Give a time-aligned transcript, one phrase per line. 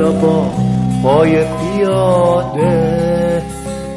[0.00, 0.50] حالا با
[1.02, 3.42] پای پیاده.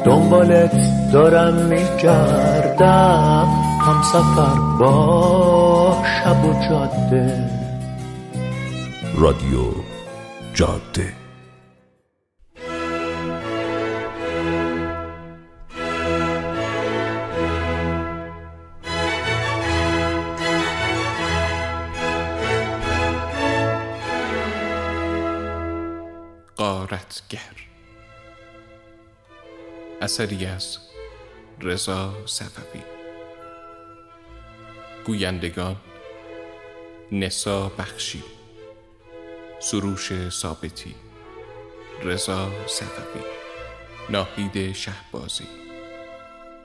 [0.04, 0.72] دنبالت
[1.12, 3.48] دارم میگردم.
[3.80, 7.50] هم سفر با شب و جاده.
[9.18, 9.60] رادیو
[10.54, 11.23] جاده.
[30.14, 30.78] اثری از
[31.60, 32.82] رضا صفوی.
[35.06, 35.76] گویندگان
[37.12, 38.24] نسا بخشی.
[39.60, 40.94] سروش ثابتی.
[42.02, 43.22] رضا صفوی.
[44.10, 45.48] ناهید شهبازی.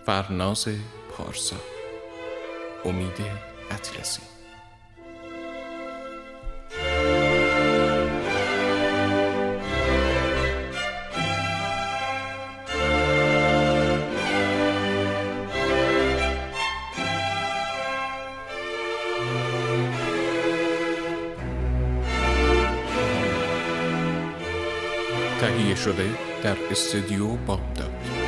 [0.05, 0.67] فرناز
[1.11, 1.55] پارسا.
[2.86, 3.22] امید
[3.72, 4.39] اطلسی.
[25.59, 26.09] تهیه شده
[26.43, 28.19] در استودیو بامداد.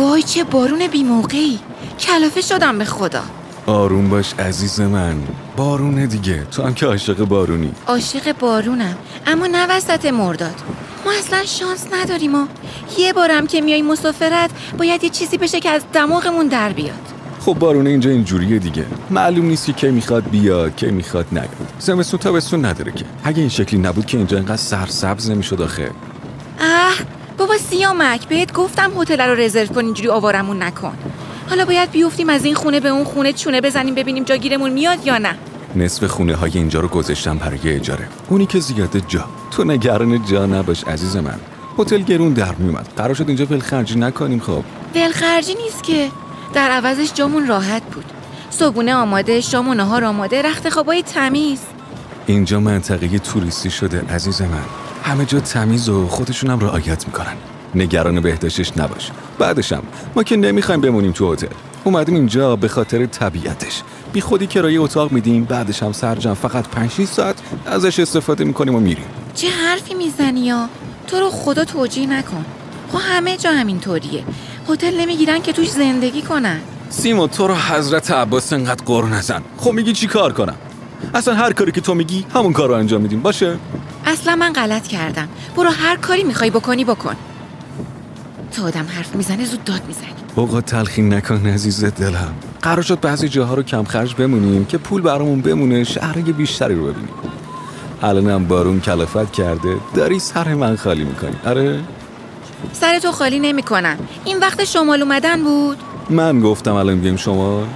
[0.00, 1.58] وای چه بارون بیموقعی
[1.98, 3.22] کلافه شدم به خدا.
[3.66, 5.16] آروم باش عزیز من.
[5.56, 6.46] بارونه دیگه.
[6.50, 7.72] تو هم که عاشق بارونی.
[7.86, 8.96] عاشق بارونم.
[9.26, 10.54] اما نه وسط مرداد.
[11.04, 12.46] ما اصلا شانس نداریم و
[12.98, 17.12] یه بارم که میای مسافرت باید یه چیزی بشه که از دماغمون در بیاد.
[17.40, 18.86] خب بارونه اینجا اینجوریه دیگه.
[19.10, 23.04] معلوم نیست که کی می‌خواد بیاد کی می‌خواد نیاد زمستون تابستون نداره که.
[23.24, 25.90] اگه این شکلی نبود که اینجا اینقدر سرسبز نمی‌شد آخه.
[26.60, 26.94] اه
[27.50, 30.92] بابا سیامک بهت گفتم هتل رو رزرو کن اینجوری آوارمون نکن.
[31.48, 35.06] حالا باید بیفتیم از این خونه به اون خونه چونه بزنیم ببینیم جا گیرمون میاد
[35.06, 35.34] یا نه.
[35.76, 38.08] نصف خونه های اینجا رو گذاشتم برای اجاره.
[38.28, 39.24] اونی که زیاده جا.
[39.50, 41.38] تو نگران جا نباش عزیز من.
[41.78, 42.88] هتل گرون در میومد.
[42.96, 44.64] قرار شد اینجا ولخرجی نکنیم خب.
[44.94, 46.08] ولخرجی نیست که.
[46.54, 48.04] در عوضش جامون راحت بود.
[48.50, 51.60] صبونه آماده شام و نهار آماده رخت خوابای تمیز.
[52.26, 54.89] اینجا منطقه توریستی شده عزیز من.
[55.10, 57.36] همه جا تمیز و خودشونم رعایت می‌کنن.
[57.74, 59.10] نگران بهداشتش نباش.
[59.38, 59.82] بعدشم
[60.16, 61.46] ما که نمی‌خوایم بمونیم تو هتل.
[61.84, 63.82] اومدیم اینجا به خاطر طبیعتش.
[64.12, 68.80] بی خودی کرایه اتاق میدیم بعدش هم سرجم فقط 5 ساعت ازش استفاده می‌کنیم و
[68.80, 69.04] میریم.
[69.34, 70.68] چه حرفی می‌زنی یا
[71.06, 72.44] تو رو خدا توجیه نکن.
[72.92, 74.24] خب همه جا همینطوریه.
[74.68, 76.60] هتل نمی‌گیرن که توش زندگی کنن.
[76.90, 79.42] سیما تو رو حضرت عباس انقدر قر نزن.
[79.56, 80.56] خب میگی چی کار کنم؟
[81.14, 83.20] اصلا هر کاری که تو میگی همون کار رو انجام میدیم.
[83.20, 83.58] باشه؟
[84.06, 85.28] اصلا من غلط کردم.
[85.56, 87.16] برو هر کاری می‌خوای بکنی بکن.
[88.52, 90.14] تو آدم حرف می‌زنه زود داد می‌زنی.
[90.34, 92.34] اوقات تلخی نکن عزیز دلم.
[92.62, 96.82] قرار شد بعضی جاها رو کم خرج بمونیم که پول برامون بمونه شهرهای بیشتری رو
[96.82, 97.14] ببینیم.
[98.02, 101.36] الانم بارون کلافت کرده داری سر من خالی می‌کنی.
[101.46, 101.80] آره؟
[102.72, 103.96] سر تو خالی نمی‌کنم.
[104.24, 105.78] این وقت شمال اومدن بود؟
[106.10, 107.66] من گفتم الان بیایم شما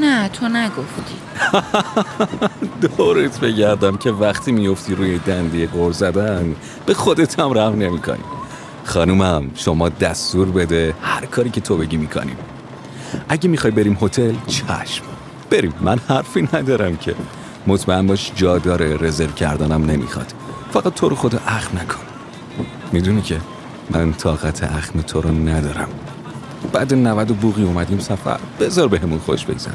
[0.00, 1.27] نه تو نگفتی.
[2.96, 6.56] دورت بگردم که وقتی میفتی روی دندی قر زدن
[6.86, 8.24] به خودت هم رحم نمی‌کنی.
[8.84, 12.36] خانومم شما دستور بده هر کاری که تو بگی می‌کنیم
[13.28, 15.04] اگه می‌خوای بریم هتل چشم.
[15.50, 17.14] بریم من حرفی ندارم که.
[17.66, 20.32] مطمئن باش جا داره رزرو کردنم نمی‌خواد.
[20.72, 22.00] فقط تو رو خدا اخم نکن.
[22.92, 23.40] می‌دونی که
[23.90, 25.88] من طاقت اخم تو رو ندارم.
[26.72, 28.38] بعد 90 و بوغی اومدیم سفر.
[28.60, 29.74] بذار بهمون خوش بگذره.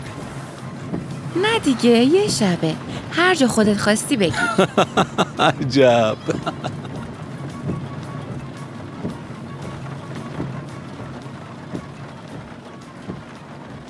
[1.64, 2.76] دیگه یه شبه.
[3.12, 4.34] هر جا خودت خواستی بگی.
[5.40, 6.18] عجب.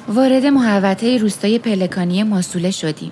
[0.07, 3.11] وارد محوطه روستای پلکانی ماسوله شدیم.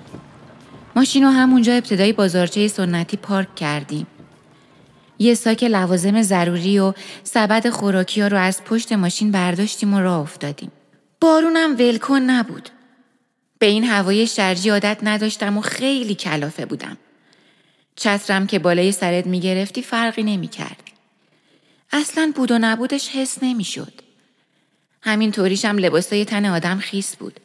[0.96, 4.06] ماشین رو همونجا ابتدای بازارچه سنتی پارک کردیم.
[5.18, 6.92] یه ساک لوازم ضروری و
[7.24, 10.72] سبد خوراکی ها رو از پشت ماشین برداشتیم و راه افتادیم.
[11.20, 12.68] بارونم ولکن نبود.
[13.62, 16.96] به این هوای شرجی عادت نداشتم و خیلی کلافه بودم
[17.96, 20.82] چترم که بالای سرت می‌گرفتی فرقی نمی‌کرد.
[21.92, 23.92] اصلا بود و نبودش حس نمی‌شد.
[25.02, 27.40] همین طوریش هم لباسای تن آدم خیس بود.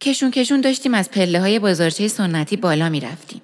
[0.00, 3.42] کشون کشون داشتیم از پله های بازارچه سنتی بالا می رفتیم.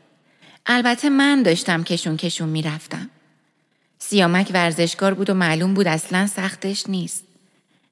[0.67, 3.11] البته من داشتم کشون کشون می‌رفتم.
[3.99, 7.25] سیامک ورزشکار بود و معلوم بود اصلا سختش نیست.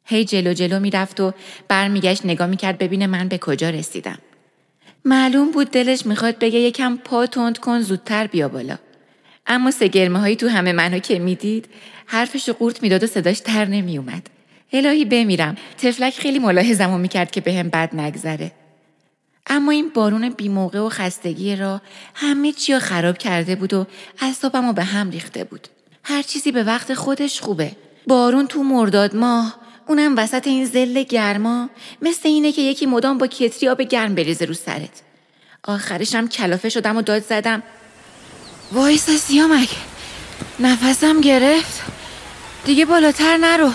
[0.05, 1.33] هی جلو جلو می‌رفت و
[1.69, 4.19] برمیگشت نگاه می‌کرد ببینه من به کجا رسیدم.
[5.05, 8.79] معلوم بود دلش می‌خواد بگه یکم پا تند کن زودتر بیا بالا.
[9.47, 11.69] اما سگرمه هایی تو همه منو که می‌دید
[12.07, 14.31] حرفش رو قورت می‌داد و صداش تر نمیومد.
[14.73, 18.53] الهی بمیرم تفلک خیلی ملاحظمو می‌کرد که بهم به بد نگذره.
[19.47, 21.83] اما این بارون بیموقع و خستگی را
[22.15, 23.87] همه چی رو خراب کرده بود و
[24.21, 25.69] اصابم به هم ریخته بود.
[26.05, 27.73] هر چیزی به وقت خودش خوبه.
[28.07, 29.62] بارون تو مرداد ماه
[29.93, 31.71] اونم وسط این زل گرما
[32.03, 35.03] مثل اینه که یکی مدام با کتری آب گرم بریزه رو سرت.
[35.63, 37.63] آخرشم کلافه شدم و داد زدم.
[38.73, 39.69] وایسا سیامک
[40.61, 41.83] نفسم گرفت.
[42.65, 43.71] دیگه بالاتر نرو.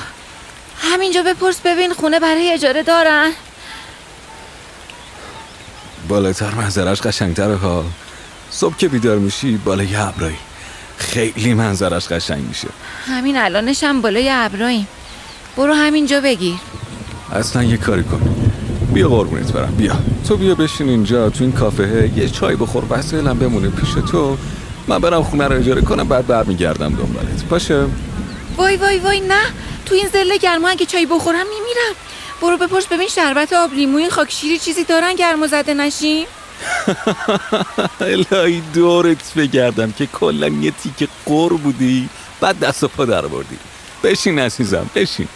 [0.81, 3.31] همینجا بپرس ببین خونه برای اجاره دارن.
[6.07, 7.85] بالاتر منظرش قشنگتره ها.
[8.51, 10.37] صبح که بیدار میشی بالای ابرایی.
[10.97, 12.67] خیلی منظرش قشنگ میشه.
[13.05, 14.87] همین الانش هم بالای ابراییم.
[15.57, 16.56] برو همینجا بگیر.
[17.33, 18.21] اصلا یه کاری کن.
[18.94, 19.75] بیا قربونت برم.
[19.77, 19.94] بیا.
[20.27, 22.12] تو بیا بشین اینجا تو این کافه.
[22.15, 22.83] یه چای بخور.
[22.89, 24.38] وسایلم بمونه پیش تو.
[24.88, 27.44] من برم خونه رو اجاره کنم بعد برمیگردم دنبالت.
[27.50, 27.86] باشه؟
[28.57, 29.42] وای وای وای نه.
[29.86, 31.95] تو این زله گرما اگه چای بخورم میمیرم.
[32.42, 36.25] برو بپرس ببین شربت آب لیموی خاکشیری چیزی دارن گرم زده نشیم
[38.01, 42.10] الهی دورت بگردم که کلا یه تیکه قر بودی
[42.42, 43.57] بعد دست و پا در بردی.
[44.03, 45.27] بشین عزیزم بشین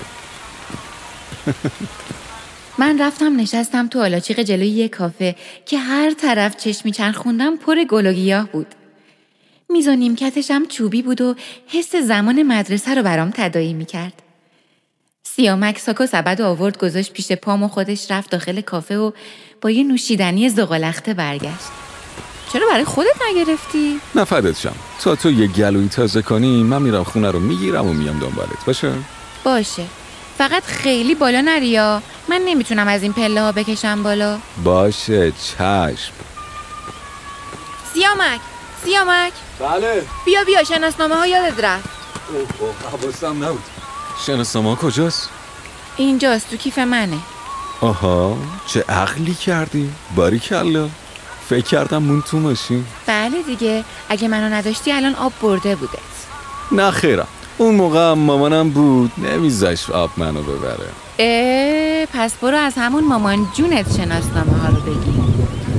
[2.77, 5.35] من رفتم نشستم تو آلاچیق جلوی یه کافه
[5.65, 8.67] که هر طرف چشمی خوندم پر گل و گیاه بود.
[9.69, 11.35] میز و نیمکتشم چوبی بود و
[11.67, 14.13] حس زمان مدرسه رو برام تدایی می‌کرد.
[15.23, 19.11] سیامک ساک و سبد و آورد گذاشت پیش پام و خودش رفت داخل کافه و
[19.61, 21.80] با یه نوشیدنی زغالخته برگشت.
[22.53, 24.75] چرا برای خودت نگرفتی؟ نه فدت شم.
[25.01, 28.65] تا تو یه گلوی تازه کنی من میرم خونه رو می‌گیرم و میام دنبالت.
[28.65, 28.93] باشه؟
[29.43, 29.83] باشه.
[30.37, 34.37] فقط خیلی بالا نریا من نمی‌تونم از این پله ها بکشم بالا.
[34.63, 36.13] باشه چشم.
[37.93, 38.39] سیامک
[38.85, 39.33] سیامک.
[39.59, 40.03] بله.
[40.25, 41.89] بیا بیا شناسنامه ها یادت رفت.
[42.91, 43.63] حواسم نبود.
[44.25, 45.29] شناسنامه کجاست؟
[45.97, 47.17] اینجاست تو کیف منه.
[47.81, 48.37] آها
[48.67, 50.89] چه عقلی کردی؟ باری کلا
[51.51, 52.85] فکر کردم مون تو ماشین.
[53.07, 55.97] بله دیگه اگه منو نداشتی الان آب برده بوده.
[56.71, 57.27] نه خیرم.
[57.57, 59.11] اون موقع مامانم بود.
[59.17, 60.87] نمیذاشت آب منو ببره.
[61.19, 65.13] اه پس برو از همون مامان جونت شناسنامه ها رو بگی.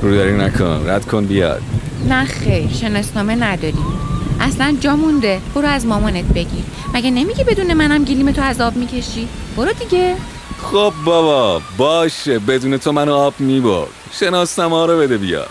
[0.01, 0.89] رو نکن.
[0.89, 1.61] رد کن بیاد.
[2.09, 3.83] نه خیر شناسنامه نداری.
[4.39, 5.41] اصلا جا مونده.
[5.55, 9.27] برو از مامانت بگیر مگه نمیگی بدون منم گلیم تو از آب می‌کشی؟
[9.57, 10.15] برو دیگه.
[10.63, 12.39] خب بابا باشه.
[12.39, 13.89] بدون تو منو آب می‌برد.
[14.11, 15.49] شناسنامه رو بده بیاد.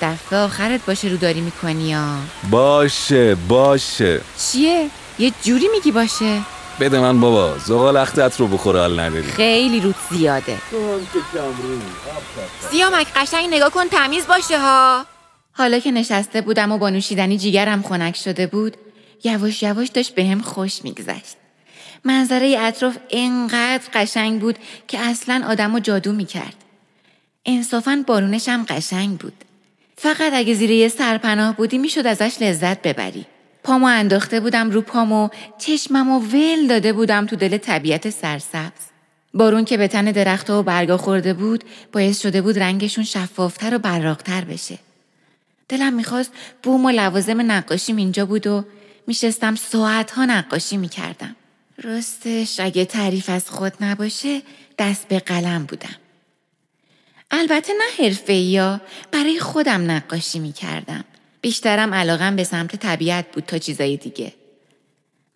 [0.00, 2.16] دفعه آخرت باشه رو داری می‌کنی ها
[2.50, 4.20] باشه باشه.
[4.52, 6.40] چیه؟ یه جوری میگی باشه؟
[6.80, 9.22] بده من بابا زغال اختت رو بخوره حال نداری.
[9.22, 10.58] خیلی روت زیاده.
[12.70, 15.04] سیامک قشنگ نگاه کن تمیز باشه ها.
[15.52, 18.76] حالا که نشسته بودم و با نوشیدنی جیگرم خنک شده بود
[19.24, 21.36] یواش یواش داشت بهم هم خوش میگذشت.
[22.04, 26.54] منظره اطراف انقدر قشنگ بود که اصلا آدم و جادو می‌کرد.
[27.46, 29.32] انصافا بارونش هم قشنگ بود.
[30.02, 33.26] فقط اگه زیر یه سرپناه بودی می‌شد ازش لذت ببری.
[33.64, 35.28] پامو انداخته بودم رو پامو
[35.58, 38.82] چشممو ول داده بودم تو دل طبیعت سرسبز.
[39.34, 43.78] بارون که به تن درخت و برگا خورده بود باعث شده بود رنگشون شفافتر و
[43.78, 44.78] براقتر بشه.
[45.68, 48.64] دلم می‌خواست بوم و لوازم نقاشیم اینجا بود و
[49.06, 51.36] میشستم ساعتها نقاشی می‌کردم.
[51.82, 54.42] راستش اگه تعریف از خود نباشه
[54.78, 55.96] دست به قلم بودم.
[57.30, 61.04] البته نه حرفه یا برای خودم نقاشی می‌کردم
[61.40, 64.32] بیشترم علاقم به سمت طبیعت بود تا چیزای دیگه.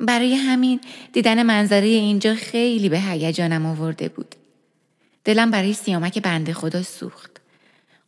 [0.00, 0.80] برای همین
[1.12, 4.34] دیدن منظره اینجا خیلی به هیجانم آورده بود.
[5.24, 7.30] دلم برای سیامک بنده خدا سوخت.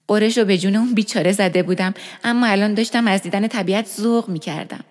[0.09, 4.29] قرش رو به جون اون بیچاره زده بودم اما الان داشتم از دیدن طبیعت ذوق
[4.29, 4.85] می کردم.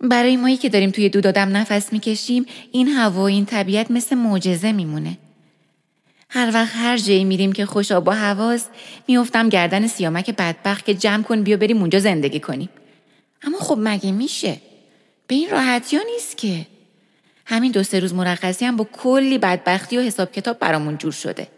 [0.00, 4.72] برای مایی که داریم توی دودادم نفس می‌کشیم این هوا و این طبیعت مثل معجزه
[4.72, 5.18] میمونه.
[6.34, 8.70] هر وقت هر جایی میریم که خوش آب و هواست
[9.08, 12.68] میافتم گردن سیامک بدبخت که جمع کن بیا بریم اونجا زندگی کنیم.
[13.42, 14.60] اما خب مگه میشه؟
[15.26, 16.66] به این راحتی نیست که.
[17.46, 21.48] همین دو سه روز مرخصی هم با کلی بدبختی و حساب کتاب برامون جور شده.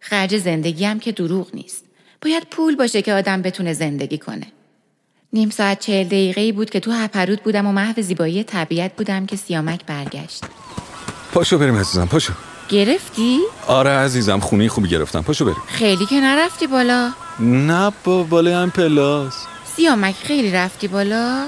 [0.00, 1.84] خرج زندگی هم که دروغ نیست.
[2.22, 4.46] باید پول باشه که آدم بتونه زندگی کنه.
[5.32, 9.36] نیم ساعت چهل دقیقه بود که تو هپرود بودم و محو زیبایی طبیعت بودم که
[9.36, 10.44] سیامک برگشت.
[11.32, 12.51] پاشو بریم عزیزم پاشو.
[12.72, 15.22] گرفتی؟ آره عزیزم خونه خوبی گرفتم.
[15.22, 15.62] پاشو بریم.
[15.66, 17.10] خیلی که نرفتی بالا.
[17.40, 19.34] نه با بالای هم پلاس.
[19.76, 21.44] سیامک خیلی رفتی بالا.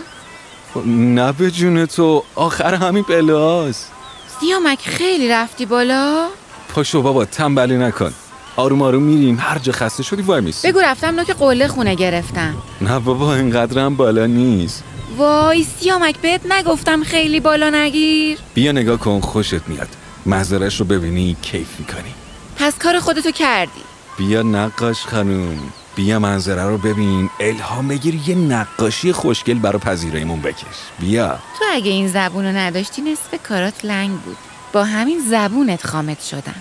[0.87, 3.93] نه به جون تو آخر همین پله هاست
[4.41, 6.29] سیامک خیلی رفتی بالا.
[6.75, 8.13] پاشو بابا تنبلی نکن.
[8.57, 10.69] آروم آروم میریم هر جا خسته شدی وای میسی.
[10.69, 12.55] بگو رفتم نوک قله خونه گرفتم.
[12.81, 14.85] نه بابا اینقدر هم بالا نیست.
[15.17, 18.39] وای سیامک بهت نگفتم خیلی بالا نگیر.
[18.55, 19.89] بیا نگاه کن خوشت میاد.
[20.27, 22.15] منظرش رو ببینی کیف می‌کنی.
[22.57, 23.81] پس کار خودتو کردی.
[24.19, 25.59] بیا نقاش خانوم
[25.97, 27.31] بیا منظره رو ببین.
[27.41, 30.65] الهام بگیر یه نقاشی خوشگل برا پذیراییمون بکش.
[31.01, 31.29] بیا.
[31.59, 34.37] تو اگه این زبون رو نداشتی نصف کارات لنگ بود.
[34.73, 36.55] با همین زبونت خامت شدم.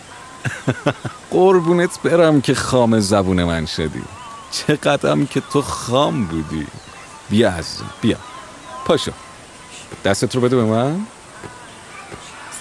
[1.32, 4.01] قربونت برم که خام زبون من شدی.
[4.51, 6.67] چقدرم که تو خام بودی.
[7.29, 8.17] بیا عزیزم بیا.
[8.86, 9.12] پاشو.
[10.05, 11.08] دستت رو بده به من.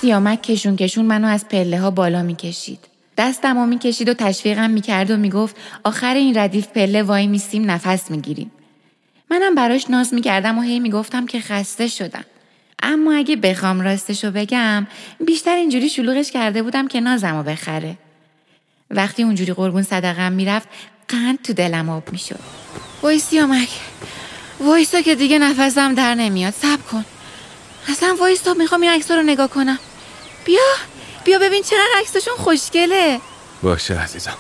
[0.03, 2.79] سیامک کشون کشون منو از پله ها بالا می‌کشید.
[3.19, 8.11] دستم رو می‌کشید و تشویقم می‌کرد و می‌گفت آخر این ردیف پله وای میسیم نفس
[8.11, 8.51] می‌گیریم.
[9.31, 12.25] منم براش ناز می‌کردم و هی می‌گفتم که خسته شدم.
[12.83, 14.87] اما اگه بخوام راستشو بگم
[15.27, 17.99] بیشتر اینجوری شلوغش کرده بودم که نازمو بخره.
[18.91, 20.69] وقتی اونجوری قربون صدقم می‌رفت
[21.09, 22.41] قند تو دلم آب می‌شد.
[23.03, 23.69] وای سیامک
[24.61, 26.53] وایسا که دیگه نفسم در نمیاد.
[26.53, 27.05] سب کن.
[27.89, 29.79] اصلا وایسا می‌خوام این عکس رو نگاه کنم.
[30.45, 30.61] بیا
[31.25, 33.21] بیا ببین چقدر عکسشون خوشگله.
[33.63, 34.37] باشه عزیزم.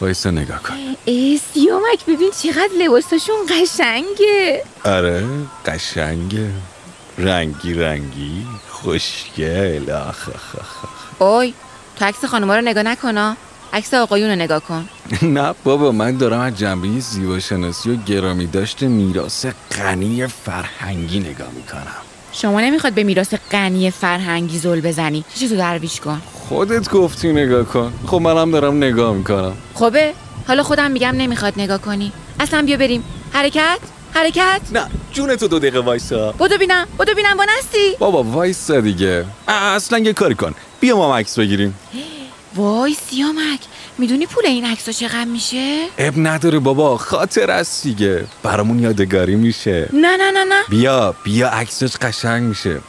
[0.00, 0.74] وایسا نگاه کن.
[1.04, 4.64] ای سیامک ببین چقدر لباسشون قشنگه.
[4.84, 5.24] آره
[5.66, 6.50] قشنگه.
[7.18, 8.46] رنگی رنگی.
[8.70, 9.90] خوشگل.
[9.90, 11.22] آخ آخ آخ.
[11.22, 11.54] اوی
[11.98, 13.36] تو عکس خانوما رو نگاه نکنا
[13.72, 14.88] عکس آقایون رو نگاه کن.
[15.22, 19.46] نه بابا من دارم از جنبه زیباشناسی و گرامی داشته میراث
[19.78, 22.03] غنی فرهنگی نگاه می‌کنم.
[22.34, 25.24] شما نمی‌خواد به میراث غنی فرهنگی زل بزنی.
[25.34, 26.22] چی تو درویش کن.
[26.48, 27.92] خودت گفتی نگاه کن.
[28.06, 29.52] خب منم دارم نگاه می‌کنم.
[29.74, 30.12] خوبه؟
[30.48, 32.12] حالا خودم میگم نمی‌خواد نگاه کنی.
[32.40, 33.04] اصلا بیا بریم.
[33.32, 33.78] حرکت؟
[34.14, 36.32] حرکت؟ نه جون تو دو دقیقه وایسا.
[36.32, 37.96] بدو بینم بدو بینم با نستی.
[37.98, 39.24] بابا وایسا دیگه.
[39.48, 40.54] اصلا یه کاری کن.
[40.80, 41.74] بیا ما عکس بگیریم.
[42.56, 43.60] وای سیامک
[43.98, 48.24] می‌دونی پول این عکس چقدر میشه؟ اب نداره بابا خاطر است دیگه.
[48.42, 49.88] برامون یادگاری میشه.
[49.92, 50.62] نه نه نه نه.
[50.68, 52.80] بیا بیا عکسش قشنگ میشه.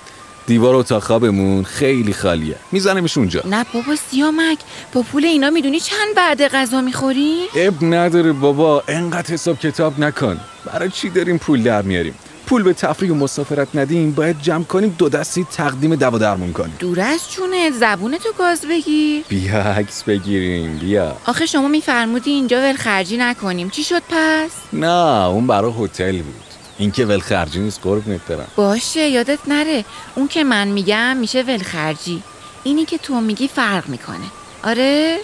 [0.48, 2.56] دیوار اتاق خوابمون خیلی خالیه.
[2.72, 3.42] میزنمش اونجا.
[3.46, 4.58] نه بابا سیامک
[4.94, 10.40] با پول اینا می‌دونی چند بعد غذا می‌خوری؟ اب نداره بابا انقدر حساب کتاب نکن.
[10.66, 14.96] برای چی داریم پول در میاریم؟ پول به تفریح و مسافرت ندیم باید جمع کنیم
[14.98, 16.75] دو دستی تقدیم دوا درمون کنیم.
[16.80, 21.18] دور از چونه زبونتو گاز بگیر بیا عکس بگیریم بیا.
[21.25, 23.70] آخه شما میفرمودی اینجا ولخرجی نکنیم.
[23.70, 26.36] چی شد پس؟ نه اون برای هتل بود.
[26.78, 28.48] این که ولخرجی نیست قربونت برم.
[28.56, 29.86] باشه یادت نره.
[30.16, 32.24] اون که من میگم میشه ولخرجی.
[32.64, 34.25] اینی که تو میگی فرق می‌کنه.
[34.64, 35.18] آره؟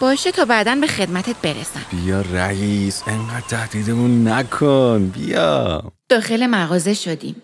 [0.00, 1.80] باشه تا بعدا به خدمتت برسم.
[1.90, 5.06] بیا رئیس انقدر تهدیدمون نکن.
[5.06, 5.82] بیا.
[6.14, 7.36] داخل مغازه شدیم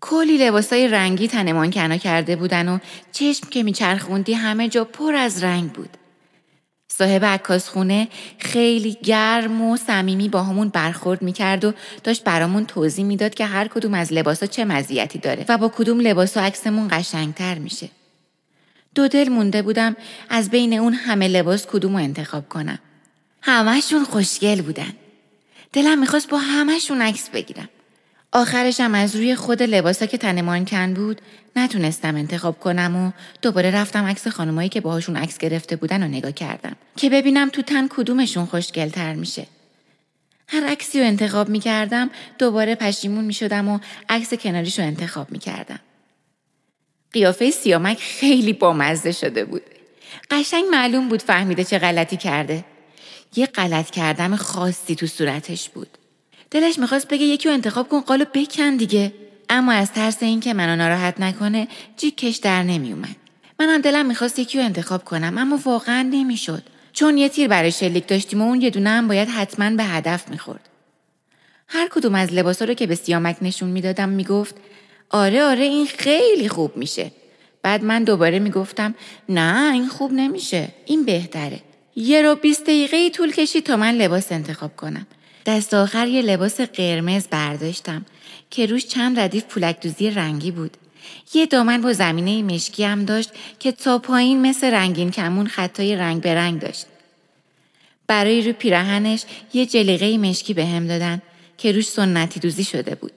[0.00, 2.78] کلی لباسای رنگی تنمان کنا کرده بودن و
[3.12, 5.88] چشم که میچرخوندی همه جا پر از رنگ بود
[6.88, 11.72] صاحب عکاسخونه خیلی گرم و صمیمی با همون برخورد می‌کرد و
[12.04, 16.00] داشت برامون توضیح می‌داد که هر کدوم از لباسا چه مزیتی داره و با کدوم
[16.00, 17.88] لباسا عکسمون قشنگتر میشه.
[18.94, 19.96] دو دل مونده بودم
[20.28, 22.78] از بین اون همه لباس کدومو انتخاب کنم.
[23.42, 24.92] همهشون خوشگل بودن.
[25.74, 27.68] دلم می‌خواست با همهشون عکس بگیرم.
[28.32, 31.20] آخرشم از روی خود لباسا که تنمان کن بود
[31.56, 33.10] نتونستم انتخاب کنم و
[33.42, 37.62] دوباره رفتم عکس خانمایی که باهاشون عکس گرفته بودن و نگاه کردم که ببینم تو
[37.62, 39.46] تن کدومشون خوشگلتر میشه.
[40.48, 43.78] هر عکسی رو انتخاب می‌کردم دوباره پشیمون می‌شدم و
[44.08, 45.80] عکس کناریش رو انتخاب می‌کردم.
[47.12, 49.62] قیافه سیامک خیلی بامزه شده بود.
[50.30, 52.64] قشنگ معلوم بود فهمیده چه غلطی کرده.
[53.36, 55.88] یه غلط کردم خاصی تو صورتش بود.
[56.50, 59.12] دلش می‌خواست بگه یکی رو انتخاب کن قالو بکن دیگه.
[59.48, 63.16] اما از ترس اینکه منو ناراحت نکنه جیکش در نمیومد
[63.60, 66.62] منم دلم می‌خواست یکی رو انتخاب کنم اما واقعا نمی‌شد.
[66.92, 70.28] چون یه تیر برای شلیک داشتیم و اون یه دونه هم باید حتما به هدف
[70.28, 70.68] می‌خورد.
[71.68, 74.54] هر کدوم از لباسا رو که به سیامک نشون می‌دادم می‌گفت
[75.10, 77.10] آره آره این خیلی خوب میشه.
[77.62, 78.94] بعد من دوباره می‌گفتم
[79.28, 81.60] نه این خوب نمیشه این بهتره.
[81.96, 85.06] یه رو بیست دقیقه طول کشید تا من لباس انتخاب کنم
[85.46, 88.04] دست آخر یه لباس قرمز برداشتم
[88.50, 90.76] که روش چند ردیف پولک دوزی رنگی بود.
[91.34, 96.22] یه دامن با زمینه مشکی هم داشت که تا پایین مثل رنگین کمون خطای رنگ
[96.22, 96.86] به رنگ داشت.
[98.06, 101.22] برای رو پیراهنش یه جلیقه مشکی به هم دادن
[101.58, 103.12] که روش سنتی دوزی شده بود.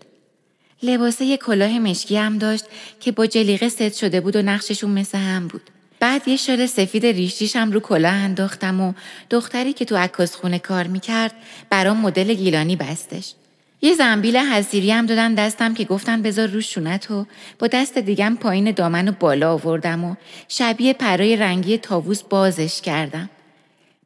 [0.83, 2.65] لباسه یه کلاه مشکی هم داشت
[2.99, 5.61] که با جلیقه ست شده بود و نقششون مثل هم بود.
[5.99, 8.93] بعد یه شال سفید ریشیشم رو کلاه انداختم و
[9.29, 11.33] دختری که تو عکاس خونه کار می‌کرد
[11.69, 13.33] برام مدل گیلانی بستش.
[13.81, 17.25] یه زنبیل حسیری هم دادن دستم که گفتن بذار روش شونت و
[17.59, 20.15] با دست دیگم پایین دامن و بالا آوردم و
[20.47, 23.29] شبیه پرای رنگی تاووس بازش کردم.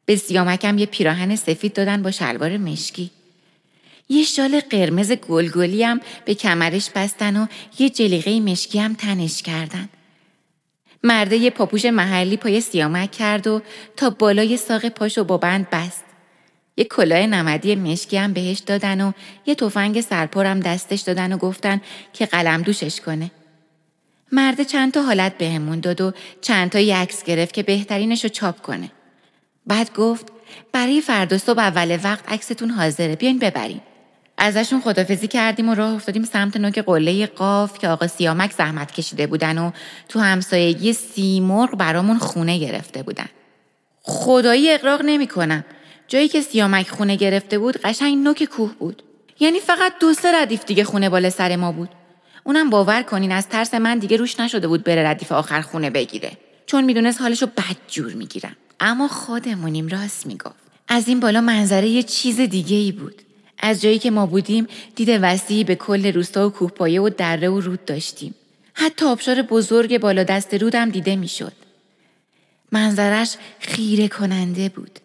[0.06, 3.10] به سیامکم یه پیراهن سفید دادن با شلوار مشکی.
[4.08, 7.46] یه شال قرمز گلگلی هم به کمرش بستن و
[7.78, 9.88] یه جلیقه مشکی هم تنش کردن.
[11.02, 13.62] مرده یه پاپوش محلی پای سیامک کرد و
[13.96, 16.04] تا بالای ساق پاشو با بند بست.
[16.76, 19.12] یه کلاه نمدی مشکی هم بهش دادن و
[19.46, 21.80] یه تفنگ سرپرم دستش دادن و گفتن
[22.12, 23.30] که قلم دوشش کنه.
[24.32, 28.62] مرد چند تا حالت بهمون داد و چند تا عکس گرفت که بهترینش رو چاپ
[28.62, 28.90] کنه.
[29.66, 30.26] بعد گفت
[30.72, 33.80] برای فردا صبح اول وقت عکستون حاضره بیاین ببریم.
[34.44, 39.26] ازشون خدافزی کردیم و راه افتادیم سمت نوک قله قاف که آقا سیامک زحمت کشیده
[39.26, 39.70] بودن و
[40.08, 43.26] تو همسایگی سیمرغ برامون خونه گرفته بودن.
[44.02, 45.64] خدایی اقراق نمی کنم.
[46.08, 49.02] جایی که سیامک خونه گرفته بود قشنگ نوک کوه بود.
[49.40, 51.88] یعنی فقط دو سه ردیف دیگه خونه بالا سر ما بود.
[52.44, 56.32] اونم باور کنین از ترس من دیگه روش نشده بود بره ردیف آخر خونه بگیره.
[56.66, 58.56] چون می‌دونست حالشو بد جور می‌گیرم.
[58.80, 60.62] اما خودمونیم راست می‌گفت.
[60.88, 63.22] از این بالا منظره یه چیز دیگه ای بود.
[63.62, 64.66] از جایی که ما بودیم
[64.96, 68.34] دید وسیعی به کل روستا و کوهپایه و دره و رود داشتیم.
[68.74, 71.52] حتی آبشار بزرگ بالا دست رودم دیده می‌شد.
[72.72, 74.98] منظرش خیره کننده بود.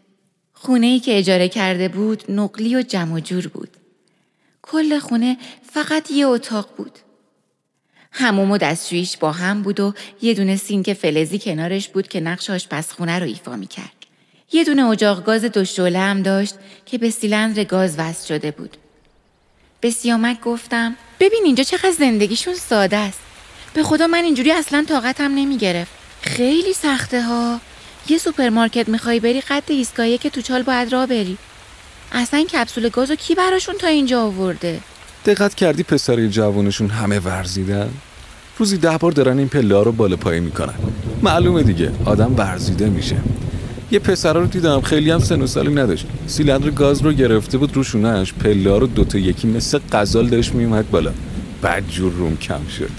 [0.54, 3.70] خونه ای که اجاره کرده بود نقلی و جمع جور بود.
[4.62, 5.38] کل خونه
[5.72, 7.00] فقط یه اتاق بود.
[8.12, 12.50] هموم و دستشویش با هم بود و یه دونه سینک فلزی کنارش بود که نقش
[12.50, 13.97] آشپزخونه رو ایفا می کرد.
[14.51, 18.77] یه دونه اجاق گاز دو شعله هم داشت که به سیلندر گاز وصل شده بود.
[19.82, 23.20] به سیامک گفتم ببین اینجا چقدر زندگیشون ساده است.
[23.74, 25.92] به خدا من اینجوری اصلا طاقتم نمی گرفت.
[26.22, 27.60] خیلی سخته ها.
[28.10, 31.38] یه سوپرمارکت می‌خوای بری قد ایستگاهی که تو چال باید راه بری.
[32.12, 34.79] اصلا کپسول گازو کی براشون تا اینجا آورده؟
[35.25, 37.90] دقت کردی پسرای جوانشون همه ورزیدن؟
[38.57, 40.75] روزی ده بار دارن این پله رو بالا پایین می‌کنن
[41.22, 43.18] معلومه دیگه آدم ورزیده میشه
[43.92, 46.06] یه پسر رو دیدم خیلی هم سن و سالی نداشت.
[46.28, 50.92] سیلندر گاز رو گرفته بود رو شونش پله رو دوتا یکی مثل غزال داشت میومد
[50.92, 51.12] بالا.
[51.62, 52.90] بعد جور روم کم شد.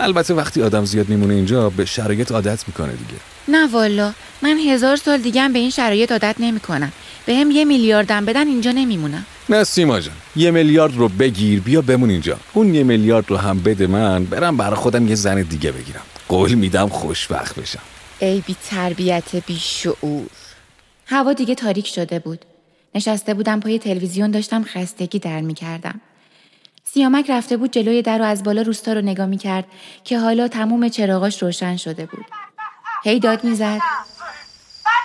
[0.00, 3.20] البته وقتی آدم زیاد میمونه اینجا به شرایط عادت می‌کنه دیگه.
[3.48, 6.92] نه والا من هزار سال دیگه هم به این شرایط عادت نمی‌کنم.
[7.26, 9.26] به هم یه میلیاردم بدن اینجا نمیمونم.
[9.48, 12.36] نه سیما جان یه میلیارد رو بگیر بیا بمون اینجا.
[12.52, 16.02] اون یه میلیارد رو هم بده من برم برای خودم یه زن دیگه بگیرم.
[16.28, 17.80] قول میدم خوشبخت بشم.
[18.22, 20.30] ای بی تربیت بی شعور
[21.06, 22.44] هوا دیگه تاریک شده بود.
[22.94, 26.00] نشسته بودم پای تلویزیون داشتم خستگی در می‌کردم.
[26.84, 29.64] سیامک رفته بود جلوی در و از بالا روستا رو نگاه می‌کرد
[30.04, 32.24] که حالا تموم چراغاش روشن شده بود.
[33.04, 33.44] هی داد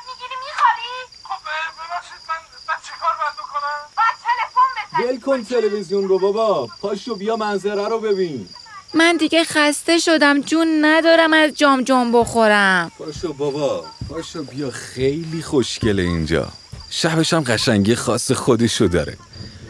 [0.08, 0.91] می‌گیری میخوابی؟
[1.23, 1.41] خب
[1.78, 2.36] ببخشید من
[2.67, 6.69] من چه کار باید بکنم؟ بعد تلفن بزن ول کن تلویزیون رو بابا.
[6.82, 8.49] پاشو بیا منظره رو ببین.
[8.95, 12.91] من دیگه خسته شدم جون ندارم از جام جام بخورم.
[12.97, 16.47] پاشو بابا پاشو بیا خیلی خوشگله اینجا.
[16.89, 19.17] شبش هم قشنگی خاص خودشو داره.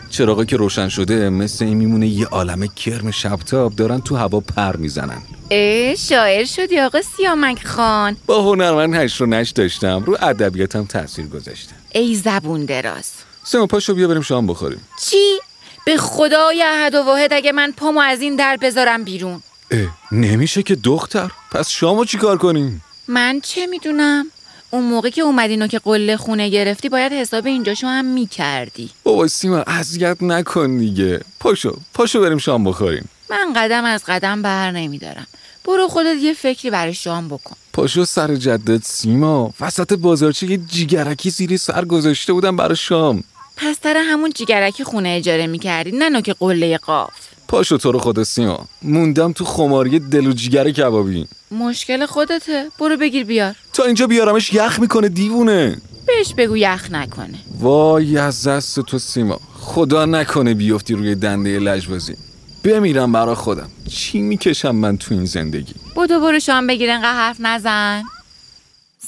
[0.09, 4.75] چراغا که روشن شده مثل این میمونه یه عالم کرم شبتاب دارن تو هوا پر
[4.75, 5.21] می‌زنن.
[5.51, 8.17] اه شاعر شدی آقا سیامک خان.
[8.25, 13.11] با هنرمند هشت و نشت داشتم رو ادبیاتم تاثیر گذاشته ای زبون دراز.
[13.43, 14.81] سیما پاشو بیا بریم شام بخوریم.
[15.01, 15.39] چی؟
[15.85, 19.41] به خدای احد و واحد اگه من پامو از این در بذارم بیرون.
[19.71, 19.79] اه
[20.11, 21.31] نمیشه که دختر.
[21.51, 24.25] پس شامو چیکار کنیم من چه می‌دونم؟
[24.71, 28.89] اون موقع که اومدین و که قله خونه گرفتی باید حساب اینجاشو هم می‌کردی.
[29.03, 31.21] بابا سیما اذیت نکن دیگه.
[31.39, 33.09] پاشو پاشو بریم شام بخوریم.
[33.29, 35.27] من قدم از قدم بر نمیدارم.
[35.65, 37.55] برو خودت یه فکری برای شام بکن.
[37.73, 39.53] پاشو سر جدت سیما.
[39.59, 43.23] وسط بازارچه یه جیگرکی زیری سر گذاشته بودم برای شام.
[43.57, 47.13] پس تر همون جیگرکی خونه اجاره می‌کردی نه نوک قله قاف.
[47.47, 48.65] پاشو تو رو خدا سیما.
[48.81, 51.27] موندم تو خماری دل و جیگر کبابی.
[51.51, 52.67] مشکل خودته.
[52.79, 53.55] برو بگیر بیار.
[53.73, 55.77] تا اینجا بیارمش یخ می‌کنه دیوونه.
[56.07, 57.39] بهش بگو یخ نکنه.
[57.59, 59.39] وای از دست تو سیما.
[59.53, 62.15] خدا نکنه بیفتی روی دنده لجبازی.
[62.63, 63.69] بمیرم برا خودم.
[63.89, 68.03] چی می‌کشم من تو این زندگی؟ بودو برو شام بگیر انقدر حرف نزن.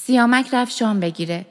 [0.06, 1.46] سیامک رفت شام بگیره.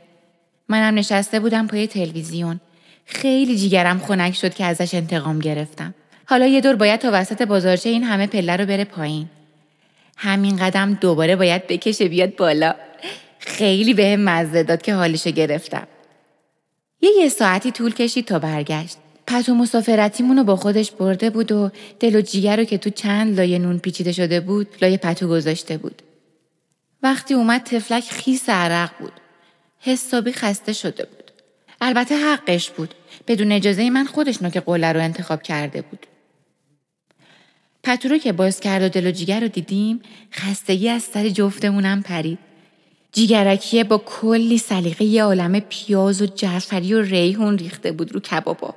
[0.68, 2.60] منم نشسته بودم پای تلویزیون.
[3.06, 5.94] خیلی جیگرم خنک شد که ازش انتقام گرفتم.
[6.26, 9.28] حالا یه دور باید تا وسط بازارچه این همه پله رو بره پایین.
[10.16, 12.74] همین قدم دوباره باید بکشه بیاد بالا.
[13.38, 15.86] خیلی به مزه داد که حالشو گرفتم.
[17.00, 18.96] یه یه ساعتی طول کشید تا برگشت.
[19.26, 23.58] پتو مسافرتیمونو با خودش برده بود و دل و جیگر رو که تو چند لایه
[23.58, 26.02] نون پیچیده شده بود لایه پتو گذاشته بود.
[27.02, 29.12] وقتی اومد تفلک خیس عرق بود.
[29.80, 31.25] حسابی خسته شده بود.
[31.80, 32.94] البته حقش بود
[33.26, 36.06] بدون اجازه من خودش نوک قله رو انتخاب کرده بود.
[37.82, 40.00] پتو رو که باز کرد و دل و جیگر رو دیدیم
[40.32, 42.38] خستگی از سر جفتمونم پرید.
[43.12, 48.74] جیگرکیه با کلی سلیقه یه عالم پیاز و جعفری و ریحون ریخته بود رو کبابا.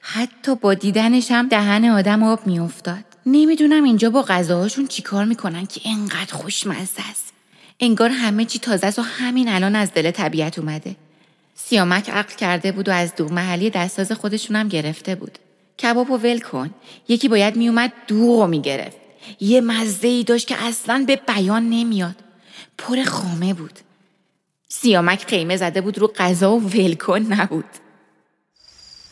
[0.00, 3.04] حتی با دیدنش هم دهن آدم آب میافتاد.
[3.26, 7.32] نمی‌دونم اینجا با غذاهاشون چیکار می‌کنن که انقدر خوشمزه است.
[7.80, 10.96] انگار همه چی تازه است و همین الان از دل طبیعت اومده.
[11.64, 15.38] سیامک عقل کرده بود و از دوغ محلی دستاز خودشون هم گرفته بود.
[15.82, 16.70] کباب و ول کن.
[17.08, 18.96] یکی باید میومد دوغ می‌گرفت.
[19.40, 22.16] یه مزه ای داشت که اصلا به بیان نمیاد.
[22.78, 23.78] پر خامه بود.
[24.68, 27.64] سیامک خیمه زده بود رو غذا و ول کن نبود.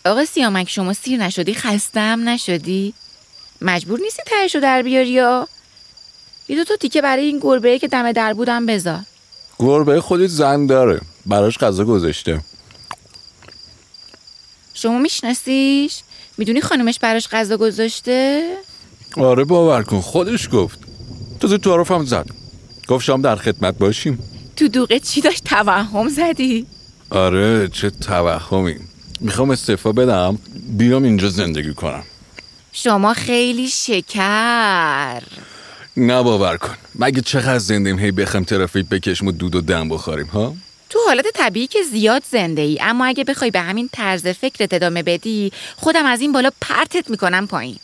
[0.05, 2.95] آقا سیامک شما سیر نشدی خستم نشدی؟
[3.61, 5.49] مجبور نیستی تهشو در بیاری یا؟
[6.49, 9.01] یه دو تا تیکه برای این گربه که دم در بودم بذار
[9.59, 11.01] گربه خودت زن داره.
[11.27, 12.41] براش غذا گذاشته.
[14.75, 16.01] شما میشناسیش؟
[16.39, 18.57] می‌دونی خانومش براش غذا گذاشته؟
[19.17, 20.79] آره باور کن خودش گفت.
[21.41, 22.27] تازه تعارف هم زد.
[22.89, 24.19] گفت شام در خدمت باشیم.
[24.57, 26.67] تو دوغه چی داشت توهم زدی؟
[27.11, 28.77] آره چه توهمی.
[29.21, 30.39] می‌خوام استعفا بدم.
[30.69, 32.03] بیام اینجا زندگی کنم.
[32.73, 35.23] شما خیلی شکر.
[35.99, 36.75] نه باور کن.
[36.99, 40.55] مگه چقدر زندیم هی بخم ترافیک بکشم و دود و دم بخوریم ها؟
[40.91, 45.03] تو حالت طبیعی که زیاد زنده ای اما اگه بخوای به همین طرز فکرت ادامه
[45.03, 47.77] بدی خودم از این بالا پرتت می‌کنم پایین.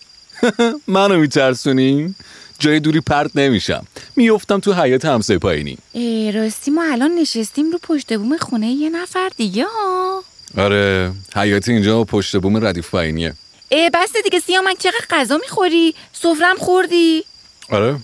[0.87, 2.15] منو میترسونی؟
[2.59, 3.87] جای دوری پرت نمیشم.
[4.17, 5.79] میفتم تو حیات همسایه پایینی.
[5.95, 10.25] اه، راستی ما الان نشستیم رو پشت بوم خونه یه نفر دیگه ها؟
[10.59, 13.35] آره حیات اینجا پشت بوم ردیف پایینیه.
[13.71, 17.25] اه بس دیگه سیامک چقدر غذا می‌خوری؟ سفرم خوردی؟
[17.71, 17.97] آره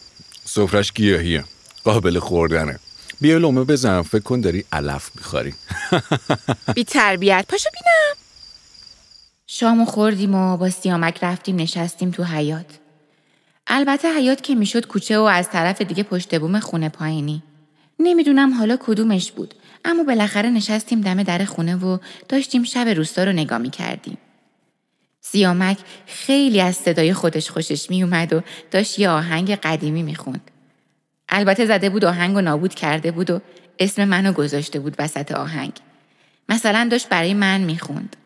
[0.44, 1.44] سفرش گیاهیه.
[1.84, 2.78] قابل خوردنه.
[3.20, 5.54] بیا لومه بزن فکر کن داری علف می‌خوری.
[6.74, 7.44] بی تربیت.
[7.48, 8.16] پاشو بینم.
[9.46, 12.66] شامو خوردیم و با سیامک رفتیم نشستیم تو حیات
[13.66, 17.42] البته حیات که می‌شد کوچه و از طرف دیگه پشت بوم خونه پایینی.
[17.98, 23.32] نمی‌دونم حالا کدومش بود اما بالاخره نشستیم دم در خونه و داشتیم شب روستا رو
[23.32, 24.18] نگاه می‌کردیم.
[25.20, 30.50] سیامک خیلی از صدای خودش خوشش میومد و داشت یه آهنگ قدیمی می‌خوند
[31.28, 33.40] البته زده بود آهنگ و نابود کرده بود و
[33.78, 35.72] اسم منو گذاشته بود وسط آهنگ.
[36.48, 38.16] مثلا داشت برای من می‌خوند.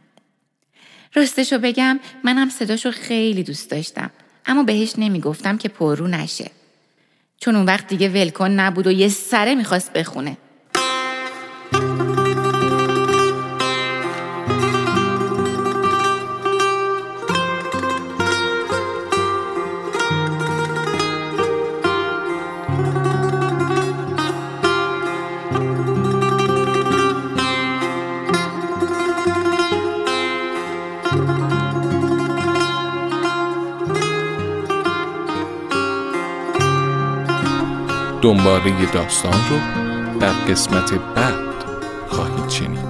[1.14, 4.10] راستشو بگم منم صداشو خیلی دوست داشتم
[4.46, 6.50] اما بهش نمی‌گفتم که پررو نشه.
[7.40, 10.36] چون اون وقت دیگه ولکن نبود و یه سره می‌خواست بخونه.
[38.24, 39.58] دنباله داستان رو
[40.18, 41.34] در قسمت بعد
[42.08, 42.83] خواهید شنید.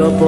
[0.00, 0.18] حالا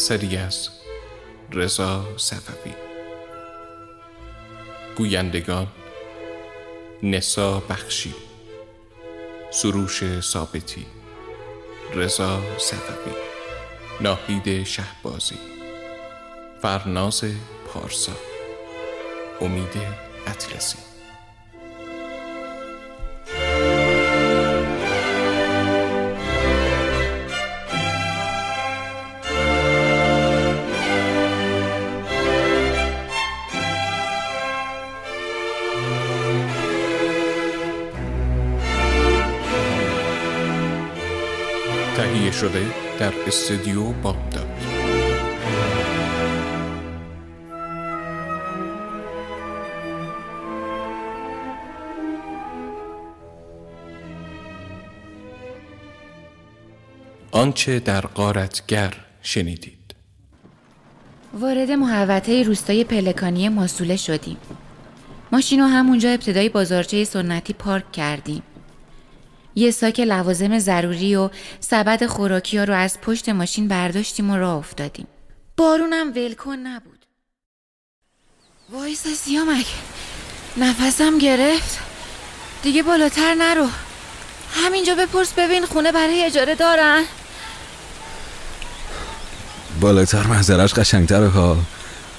[0.00, 0.68] اثری از
[1.52, 2.74] رضا صفوی.
[4.96, 5.66] گویندگان
[7.02, 8.14] نسا بخشی.
[9.50, 10.86] سروش ثابتی.
[11.94, 13.12] رضا صفوی.
[14.00, 15.38] ناهید شهبازی.
[16.62, 17.24] فرناز
[17.66, 18.16] پارسا.
[19.40, 19.76] امید
[20.26, 20.89] اطلسی.
[43.00, 44.46] در استودیو بامداد
[57.32, 59.94] آنچه در قارتگر شنیدید
[61.34, 64.36] وارد محوطه روستای پلکانی ماسوله شدیم.
[65.32, 68.42] ماشین رو همونجا ابتدای بازارچه سنتی پارک کردیم.
[69.54, 74.56] یه ساک لوازم ضروری و سبد خوراکی ها رو از پشت ماشین برداشتیم و راه
[74.56, 75.06] افتادیم.
[75.56, 77.06] بارونم ولکن نبود.
[78.72, 79.66] وایسا سیامک.
[80.56, 81.78] نفسم گرفت.
[82.62, 83.68] دیگه بالاتر نرو.
[84.54, 87.04] همینجا بپرس ببین خونه برای اجاره دارن.
[89.80, 91.56] بالاتر منظرش قشنگتره ها.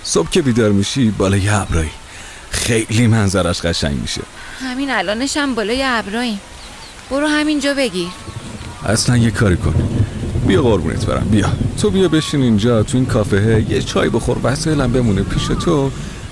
[0.04, 1.92] صبح که بیدار میشی بالای ابرایی.
[2.52, 4.22] خیلی منظرش قشنگ میشه.
[4.60, 6.42] همین الانش هم بالای ابراییم.
[7.12, 8.08] برو همینجا بگیر.
[8.86, 9.74] اصلا یه کاری کن.
[10.48, 11.28] بیا قربونت برم.
[11.32, 11.50] بیا.
[11.82, 13.66] تو بیا بشین اینجا تو این کافه.
[13.70, 14.38] یه چای بخور.
[14.44, 15.92] وسایلم بمونه پیش تو.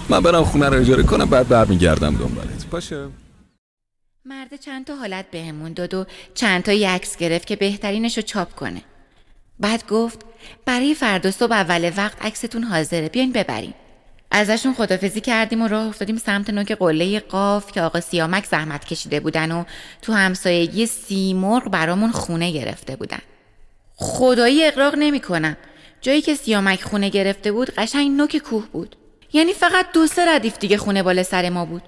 [0.09, 2.65] من برم خونه رو اجاره کنم بعد برمیگردم دنبالت.
[2.71, 3.07] باشه.
[4.25, 8.55] مرد چند تا حالت بهمون داد و چند تا عکس گرفت که بهترینش رو چاپ
[8.55, 8.81] کنه.
[9.59, 10.19] بعد گفت
[10.65, 13.09] برای فردا صبح اول وقت عکستون حاضره.
[13.09, 13.73] بیاین ببریم.
[14.31, 19.19] ازشون خدافزی کردیم و راه افتادیم سمت نوک قله قاف که آقا سیامک زحمت کشیده
[19.19, 19.63] بودن و
[20.01, 23.19] تو همسایگی سیمرغ برامون خونه گرفته بودن.
[23.95, 25.57] خدایی اقراق نمی‌کنم.
[26.01, 28.95] جایی که سیامک خونه گرفته بود قشنگ نوک کوه بود.
[29.33, 31.81] یعنی فقط دو سه ردیف دیگه خونه بالا سر ما بود.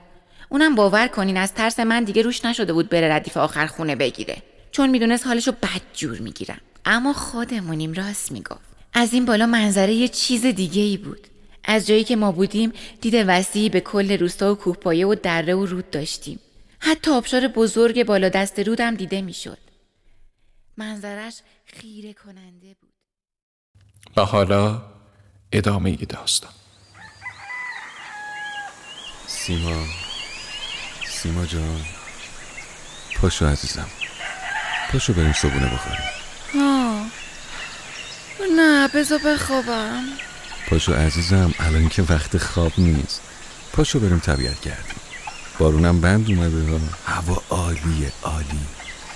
[0.50, 4.38] اونم باور کنین از ترس من دیگه روش نشده بود بره ردیف آخر خونه بگیره.
[4.72, 6.62] چون می‌دونست حالشو بد جور می‌گیرم.
[6.86, 8.72] اما خودمونیم راست می‌گفت.
[8.94, 11.28] از این بالا منظره یه چیز دیگه ای بود.
[11.64, 15.66] از جایی که ما بودیم دید وسیعی به کل روستا و کوهپایه و دره و
[15.66, 16.40] رود داشتیم.
[16.80, 19.58] حتی آبشار بزرگ بالا دست رودم دیده می‌شد.
[20.78, 22.92] منظرش خیره کننده بود.
[24.18, 24.82] و حالا
[25.52, 26.52] ادامه داستان.
[29.28, 29.86] سیما
[31.10, 31.82] سیما جان
[33.22, 33.88] پاشو عزیزم.
[34.92, 36.02] پاشو بریم صبونه بخوریم
[36.54, 37.06] ها
[38.58, 40.04] نه بذار بخوابم.
[40.72, 43.22] پاشو عزیزم الان که وقت خواب نیست.
[43.74, 45.02] پاشو بریم طبیعت گردیم.
[45.60, 48.60] بارونم بند اومده هوا عالیه عالی.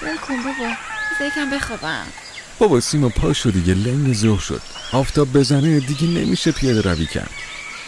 [0.01, 0.73] ول کن بابا.
[1.27, 2.05] یکم بخوابم.
[2.59, 4.61] بابا سیما پاشو دیگه لنگ ظهر شد.
[4.91, 7.29] آفتاب بزنه دیگه نمیشه پیاده روی کرد.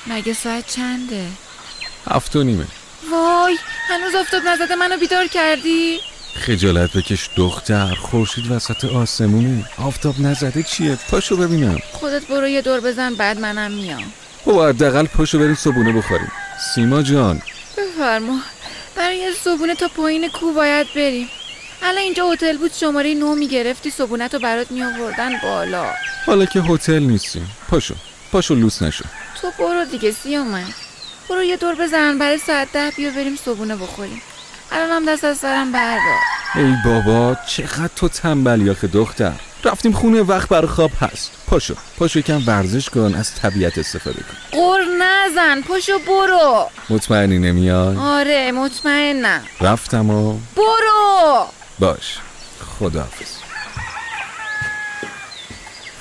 [0.08, 1.28] مگه ساعت چنده؟
[2.12, 2.68] هفت و نیمه.
[3.12, 3.58] وای
[3.90, 6.00] هنوز آفتاب نزده منو بیدار کردی؟
[6.38, 11.80] خجالت بکش دختر خورشید وسط آسمونه آفتاب نزده چیه؟ پاشو ببینم.
[11.92, 14.14] خودت برو یه دور بزن بعد منم میام.
[14.46, 16.32] بابا حداقل پاشو بریم صبونه بخوریم.
[16.76, 17.42] سیما جان.
[17.78, 18.40] بفرما.
[18.96, 21.30] برای یه صبونه تا پایین کو باید بریم.
[21.84, 25.86] الان اینجا هتل بود شماره نو می‌گرفتی صبونت رو برات میآوردن بالا.
[26.26, 27.96] حالا که هتل نیستیم پاشو
[28.32, 29.06] پاشو لوس نشو.
[29.42, 30.66] تو برو دیگه سیامک
[31.30, 34.22] برو یه دور بزن برای ساعت ده بیا بریم صبونه بخوریم.
[34.72, 36.20] الان هم دست از سرم بردار
[36.56, 39.34] ای بابا چقدر تو تنبلی آخه دختر.
[39.64, 41.32] رفتیم خونه وقت برای خواب هست.
[41.48, 44.58] پاشو پاشو یکم ورزش کن از طبیعت استفاده کن.
[44.58, 46.70] قر نزن پاشو برو.
[46.90, 49.42] مطمئنی نمیای؟ آره مطمئنم.
[49.62, 51.46] رفتم و برو.
[51.80, 52.18] باش.
[52.80, 53.28] خداحافظ.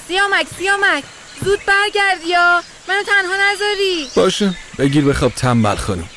[0.09, 1.05] سیامک سیامک
[1.45, 4.09] زود برگرد یا؟ منو تنها نذاری.
[4.17, 6.09] باشه بگیر بخواب تنبل خانم.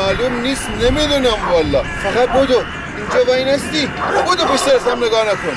[0.00, 1.82] معلوم نیست نمی‌دونم والا.
[1.82, 2.62] فقط بودو
[2.96, 3.86] اینجا وای نستی.
[4.26, 5.56] بودو پشت سرتم نگاه نکن.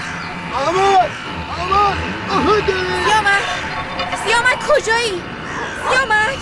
[0.68, 1.08] امان
[2.30, 3.44] آها داره سیامک
[4.26, 5.22] سیامک کجایی؟
[5.90, 6.40] سیامک.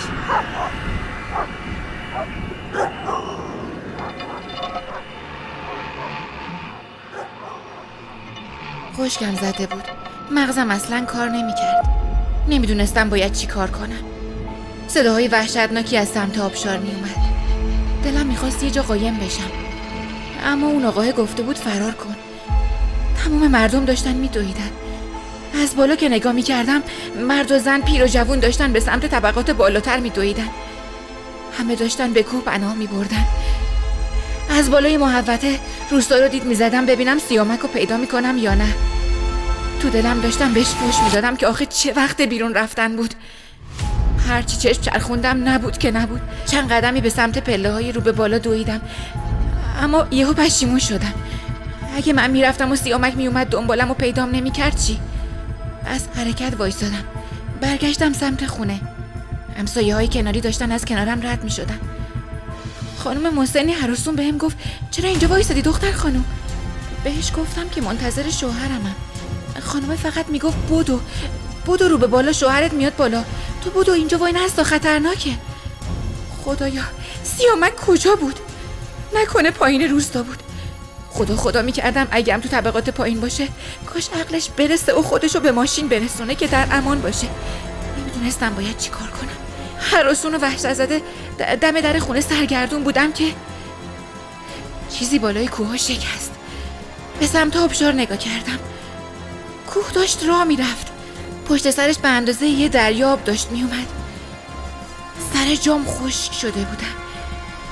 [8.98, 9.84] خشکم زده بود.
[10.30, 11.84] مغزم اصلا کار نمی‌کرد.
[12.48, 14.04] نمی‌دونستم باید چی کار کنم.
[14.88, 17.21] صداهای وحشتناکی از سمت آبشار میومد
[18.02, 19.50] دلم می‌خواست یه جا قایم بشم.
[20.44, 22.16] اما اون آقاه گفته بود فرار کن.
[23.24, 24.70] تمام مردم داشتن میدویدن.
[25.62, 26.82] از بالا که نگاه می‌کردم
[27.28, 30.48] مرد و زن پیر و جوون داشتن به سمت طبقات بالاتر میدویدن.
[31.58, 33.26] همه داشتن به کوه پناه میبردن.
[34.50, 35.58] از بالای محوطه
[35.90, 38.74] روستا رو دید می‌زدم ببینم سیامک رو پیدا می‌کنم یا نه.
[39.80, 43.14] تو دلم داشتم بهش فوش می‌دادم که آخه چه وقت بیرون رفتن بود.
[44.32, 46.20] هرچی چشم چرخوندم نبود که نبود.
[46.46, 48.80] چند قدمی به سمت پله های رو به بالا دویدم.
[49.80, 51.14] اما یهو پشیمون شدم.
[51.96, 54.98] اگه من می‌رفتم و سیامک میومد دنبالم و پیدام نمی‌کرد چی؟
[55.86, 57.04] از حرکت وایسادم
[57.60, 58.80] برگشتم سمت خونه.
[59.58, 61.78] همسایه های کناری داشتن از کنارم رد می‌شدن.
[62.98, 64.56] خانم محسنی هراسون بهم گفت
[64.90, 66.24] چرا اینجا وایسادی دختر خانم؟
[67.04, 68.94] بهش گفتم که منتظر شوهرمم.
[69.60, 71.00] خانم فقط می‌گفت بودو
[71.66, 73.24] بودو رو به بالا شوهرت میاد بالا.
[73.64, 75.30] تو بودو اینجا وای نستا خطرناکه.
[76.44, 76.82] خدایا
[77.24, 78.38] سیامک کجا بود؟
[79.14, 80.42] نکنه پایین روستا بود.
[81.10, 83.48] خدا خدا می‌کردم اگه هم تو طبقات پایین باشه
[83.86, 87.26] کاش عقلش برسه و خودشو به ماشین برسونه که در امان باشه.
[87.98, 89.36] نمی‌دونستم باید چی کار کنم
[89.80, 91.02] هراسون و وحشت زده
[91.60, 93.24] دم در خونه سرگردون بودم که
[94.90, 96.32] چیزی بالای کوه شکست.
[97.20, 98.58] به سمت آبشار نگاه کردم.
[99.66, 100.86] کوه داشت راه می‌رفت.
[101.48, 103.86] پشت سرش به اندازه یه دریا آب داشت میومد
[105.34, 106.94] سر جام خشک شده بودم.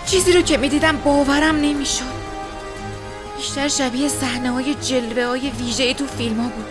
[0.06, 2.20] چیزی رو که می‌دیدم باورم نمی‌شد.
[3.36, 6.66] بیشتر شبیه صحنه های جلوه های ویژه تو فیلم ها بود.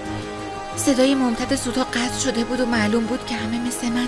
[0.78, 4.08] صدای ممتد سوتا قطع شده بود و معلوم بود که همه مثل من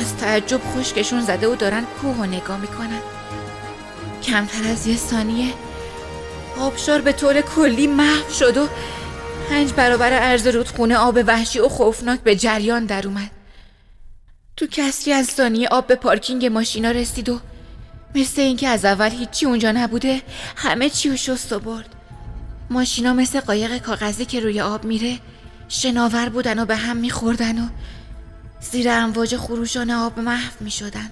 [0.00, 3.00] از تعجب خشکشون زده و دارن کوه و نگاه می‌کنن.
[4.22, 5.52] کمتر از یه ثانیه
[6.60, 8.68] آبشار به طور کلی محو شد و
[9.50, 13.30] پنج برابر عرض رودخونه آب وحشی و خوفناک به جریان در اومد.
[14.56, 17.40] تو کسری از ثانیه آب به پارکینگ ماشینا رسید و
[18.14, 20.22] مثل اینکه از اول هیچی اونجا نبوده
[20.56, 21.94] همه چی رو شست و برد.
[22.70, 25.18] ماشینا مثل قایق کاغذی که روی آب میره
[25.68, 27.68] شناور بودن و به هم میخوردن و
[28.60, 31.10] زیر امواج خروشان آب محو می‌شدن.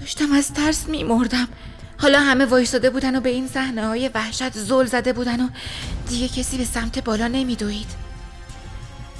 [0.00, 1.48] داشتم از ترس میمردم.
[1.98, 5.48] حالا همه وایستاده بودن و به این صحنه های وحشت زل زده بودن و
[6.08, 8.06] دیگه کسی به سمت بالا نمیدوید.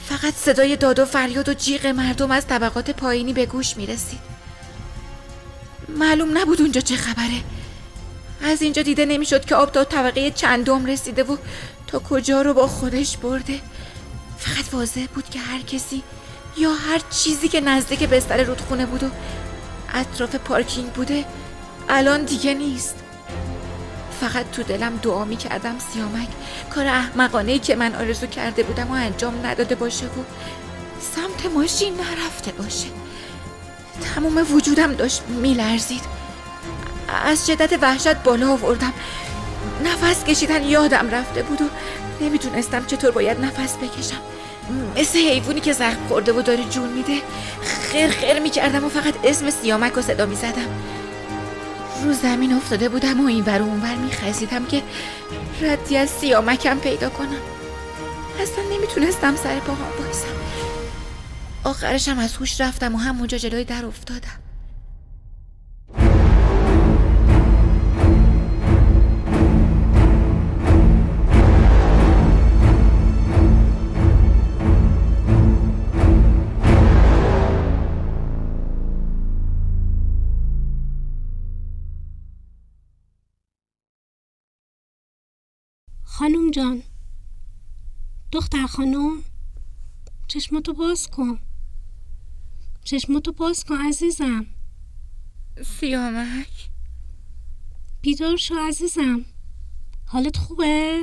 [0.08, 4.18] فقط صدای داد و فریاد و جیغ مردم از طبقات پایینی به گوش می‌رسید.
[5.88, 7.42] معلوم نبود اونجا چه خبره.
[8.42, 11.36] از اینجا دیده نمی‌شد که آب تا طبقه چندم رسیده و
[11.86, 13.60] تا کجا رو با خودش برده.
[14.38, 16.02] فقط واضح بود که هر کسی
[16.58, 19.06] یا هر چیزی که نزدیک بستر رودخونه بود و
[19.94, 21.24] اطراف پارکینگ بوده
[21.88, 22.94] الان دیگه نیست.
[24.20, 26.28] فقط تو دلم دعا می کردم سیامک.
[26.70, 30.22] کار احمقانه که من آرزو کرده بودم و انجام نداده باشه و
[31.14, 32.86] سمت ماشین نرفته باشه.
[34.14, 36.02] تمام وجودم داشت میلرزید.
[37.24, 38.92] از شدت وحشت بالا آوردم.
[39.84, 41.64] نفس کشیدن یادم رفته بود و
[42.20, 44.20] نمی‌دونستم چطور باید نفس بکشم.
[44.96, 47.18] مثل حیوانی که زخم خورده و داره جون میده.
[47.62, 50.68] خیر خیر می‌کردم و فقط اسم سیامک رو صدا می‌زدم.
[52.04, 54.82] رو زمین افتاده بودم و این بر اون بر میخزیدم که
[55.60, 57.42] ردی از سیامکم پیدا کنم.
[58.40, 60.28] اصلا نمی‌تونستم سر پاهم بایستم.
[61.64, 64.45] آخرشم از هوش رفتم و همونجا جلوی در افتادم.
[86.18, 86.82] خانم جان
[88.32, 89.24] دختر خانم
[90.28, 91.38] چشماتو باز کن
[92.84, 94.46] چشماتو باز کن عزیزم
[95.80, 96.70] سیامک
[98.00, 99.24] بیدار شو عزیزم
[100.06, 101.02] حالت خوبه؟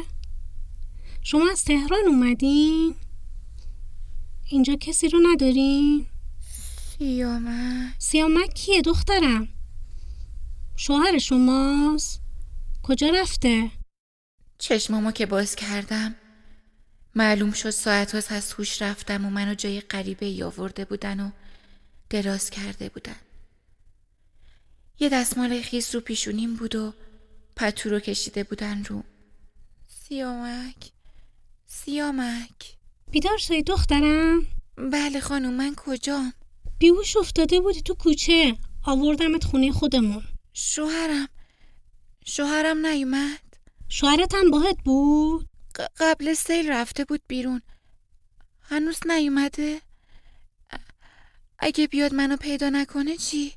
[1.21, 2.95] شما از تهران اومدین؟
[4.49, 6.05] اینجا کسی رو ندارین؟
[6.97, 9.47] سیامک سیامک کیه دخترم؟
[10.75, 12.21] شوهر شماست؟
[12.83, 13.82] کجا رفته؟
[14.57, 16.15] چشمامو که باز کردم.
[17.15, 21.31] معلوم شد ساعت هاست از هوش رفتم و منو جای غریبه ای آورده بودن و
[22.09, 23.15] دراز کرده بودن.
[24.99, 26.93] یه دستمال خیس رو پیشونیم بود و
[27.55, 29.03] پتو رو کشیده بودن رو.
[29.87, 30.91] سیامک
[31.65, 32.77] سیامک.
[33.11, 34.47] بیدار شدی دخترم؟
[34.77, 36.33] بله خانم من کجام؟
[36.79, 38.57] بیهوش افتاده بودی تو کوچه.
[38.85, 40.23] آوردمت خونه خودمون.
[40.53, 41.27] شوهرم.
[42.25, 43.39] شوهرم نیومد؟
[43.95, 45.49] شوهرت هم باهت بود؟
[45.99, 47.61] قبل سیل رفته بود بیرون.
[48.61, 49.81] هنوز نیومده.
[51.59, 53.53] اگه بیاد منو پیدا نکنه چی؟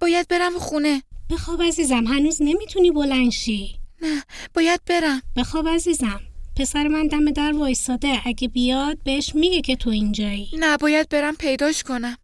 [0.00, 1.02] باید برم خونه.
[1.30, 3.80] بخواب عزیزم هنوز نمی‌تونی بلند شی.
[4.02, 4.22] نه
[4.54, 5.22] باید برم.
[5.36, 6.20] بخواب عزیزم
[6.56, 10.50] پسر من دم در وایستاده اگه بیاد بهش میگه که تو اینجایی.
[10.58, 12.16] نه باید برم پیداش کنم.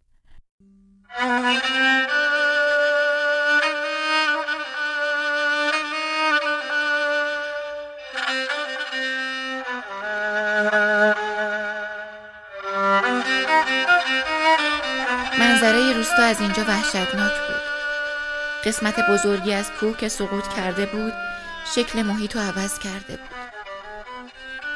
[15.65, 17.63] منظره روستا از اینجا وحشتناک بود
[18.65, 21.13] قسمت بزرگی از کوه که سقوط کرده بود
[21.75, 23.31] شکل محیط رو عوض کرده بود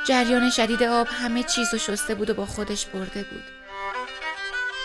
[0.07, 3.43] جریان شدید آب همه چیز رو شسته بود و با خودش برده بود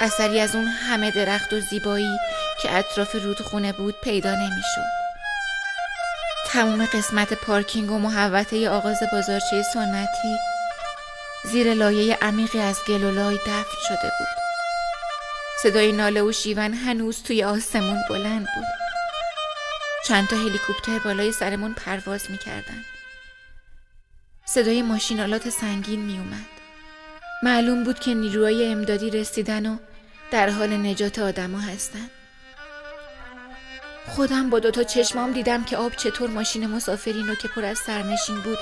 [0.02, 2.20] اثری از اون همه درخت و زیبایی
[2.62, 4.90] که اطراف رودخونه بود پیدا نمی‌شد.
[6.52, 10.38] تمام قسمت پارکینگ و محوطه آغاز بازارچه سنتی
[11.44, 14.43] زیر لایه عمیقی از گل و لای دفن شده بود.
[15.64, 18.66] صدای ناله و شیون هنوز توی آسمون بلند بود.
[20.06, 22.86] چند تا هلیکوپتر بالای سرمون پرواز می‌کردن.
[24.46, 26.46] صدای ماشینالات سنگین میومد.
[27.44, 29.78] معلوم بود که نیروهای امدادی رسیدن و
[30.32, 32.10] در حال نجات آدما هستن.
[34.08, 38.42] خودم با دوتا چشمام دیدم که آب چطور ماشین مسافرین رو که پر از سرنشین
[38.42, 38.60] بود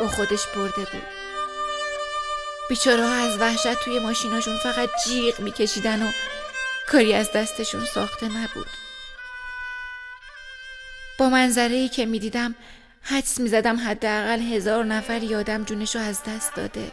[0.00, 1.06] با خودش برده بود.
[2.68, 6.10] بیچاره از وحشت توی ماشیناشون فقط جیغ میکشیدن و
[6.92, 8.66] کاری از دستشون ساخته نبود.
[11.18, 12.54] با منظره ای که می‌دیدم
[13.02, 16.92] حدس می‌زدم حداقل هزار نفر یادم جونشو از دست داده.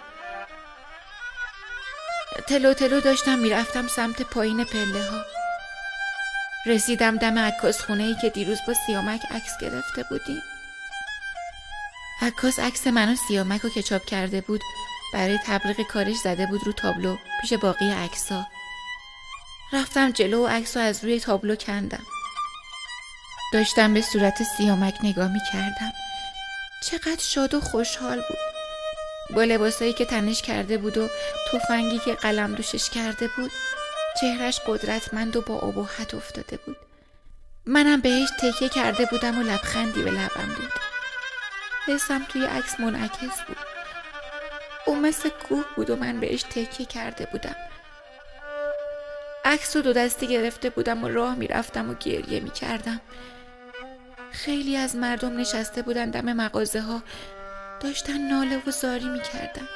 [2.48, 5.26] تلو تلو داشتم می‌رفتم سمت پایین پله ها
[6.66, 10.42] رسیدم دم عکاس خونه ای که دیروز با سیامک عکس گرفته بودیم
[12.22, 14.62] عکاس عکس من و سیامک رو که کرده بود
[15.14, 18.48] برای تبلیغ کارش زده بود رو تابلو پیش باقی عکسا
[19.74, 22.04] رفتم جلو و عکس از روی تابلو کندم.
[23.54, 25.94] داشتم به صورت سیامک نگاه می کردم
[26.84, 28.38] چقدر شاد و خوشحال بود.
[29.36, 31.08] با لباسایی که تنش کرده بود و
[31.52, 33.52] تفنگی که قلم دوشش کرده بود
[34.22, 36.78] چهرش قدرتمند و با ابهت افتاده بود.
[37.66, 40.72] منم بهش تکیه کرده بودم و لبخندی به لبم بود
[41.88, 43.58] حسم توی عکس منعکس بود.
[44.86, 47.56] او مثل کوه بود و من بهش تکیه کرده بودم.
[49.46, 53.02] عکس رو دو دستی گرفته بودم و راه می‌رفتم و گریه می‌کردم.
[54.32, 57.04] خیلی از مردم نشسته بودن دم مغازه ها
[57.80, 59.68] داشتن ناله و زاری می‌کردن.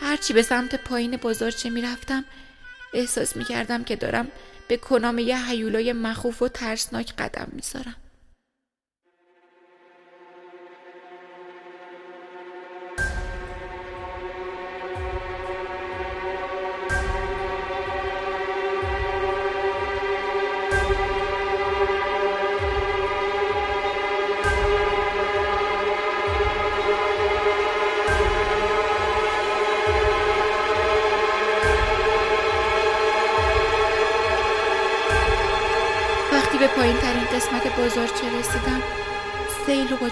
[0.00, 2.24] هرچی به سمت پایین بازارچه می‌رفتم
[2.94, 4.28] احساس می‌کردم که دارم
[4.68, 7.96] به کنام یه حیولای مخوف و ترسناک قدم می‌ذارم.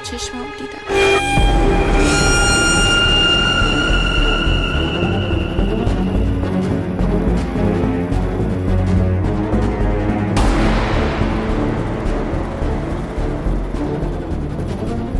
[0.04, 0.78] چشمام دیدم.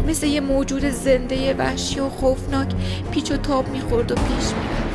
[0.09, 2.68] مثل یه موجود زنده وحشی و خوفناک
[3.11, 4.95] پیچ و تاب می‌خورد و پیش می‌رفت.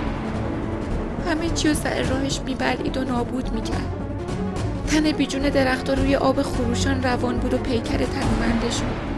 [1.30, 3.94] همه چی و سر راهش میبلید و نابود می‌کرد.
[4.88, 9.09] تن بیجون درختها روی آب خروشان روان بود و پیکر تنومندشون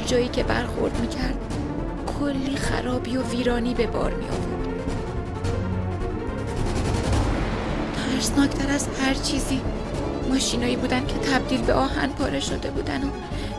[0.00, 1.36] جایی که برخورد می‌کرد
[2.20, 4.60] کلی خرابی و ویرانی به بار می آورد
[7.96, 9.60] ترسناکتر از هر چیزی
[10.28, 13.10] ماشینایی بودن که تبدیل به آهن پاره شده بودن و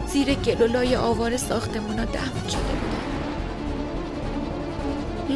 [0.07, 3.01] زیر گل و لای آوار ساختمونا دفن شده بودن.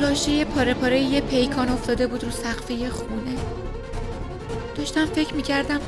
[0.01, 3.37] لاشه پاره پاره یه پیکان افتاده بود رو سقفه خونه.
[4.75, 5.79] داشتم فکر می‌کردم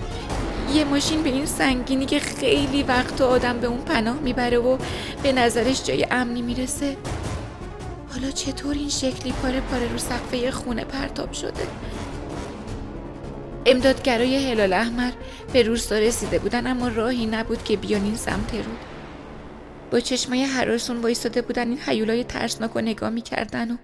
[0.74, 4.78] یه ماشین به این سنگینی که خیلی وقت آدم به اون پناه می‌بره و
[5.24, 6.98] به نظرش جای امنی می‌رسه.
[8.12, 11.68] حالا چطور این شکلی پاره پاره رو سقفه خونه پرتاب شده؟
[13.66, 15.12] امدادگرای هلال احمر
[15.54, 18.78] به روستا رسیده بودن اما راهی نبود که بیان این سمت رود
[19.92, 23.78] با چشمای حراسون وایستاده بودن این حیولای ترسناک و نگاه می‌کردن و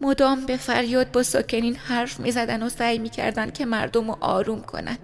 [0.00, 4.98] مدام به فریاد با ساکنین حرف می‌زدن و سعی می‌کردن که مردم رو آروم کنن.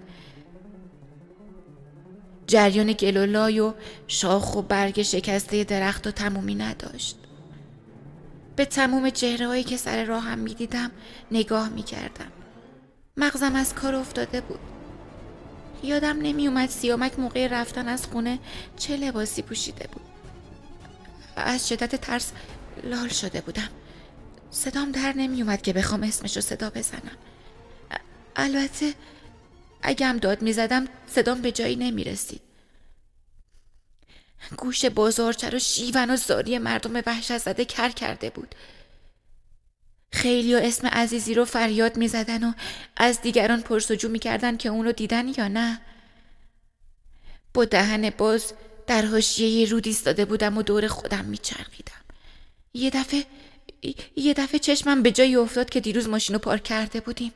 [2.51, 3.73] جریان گلولای و
[4.07, 7.17] شاخ و برگ شکسته درخت و تمومی نداشت.
[8.55, 10.91] به تموم چهرههایی که سر راهم می‌دیدم
[11.31, 12.31] نگاه می‌کردم.
[13.17, 14.59] مغزم از کار افتاده بود.
[15.83, 18.39] یادم نمیومد سیامک موقع رفتن از خونه
[18.77, 20.05] چه لباسی پوشیده بود.
[21.35, 22.31] از شدت ترس
[22.83, 23.69] لال شده بودم.
[24.51, 27.17] صدام در نمیومد که بخوام اسمش رو صدا بزنم.
[28.35, 28.93] البته
[29.83, 32.41] اگه هم داد می‌زدم صدام به جایی نمی‌رسید.
[34.57, 38.55] گوش بازارچه رو شیون و زاری مردم وحشت زده کر کرده بود.
[40.13, 42.53] خیلی و اسم عزیزی رو فریاد می زدن و
[42.97, 45.81] از دیگران پرسجو می کردن که اون دیدن یا نه.
[47.53, 48.53] با دهن باز
[48.87, 52.01] در حاشیه رود ایستاده بودم و دور خودم می چرخیدم.
[52.73, 53.25] یه دفعه
[54.15, 57.33] یه دفعه چشمم به جایی افتاد که دیروز ماشین رو پارک کرده بودیم.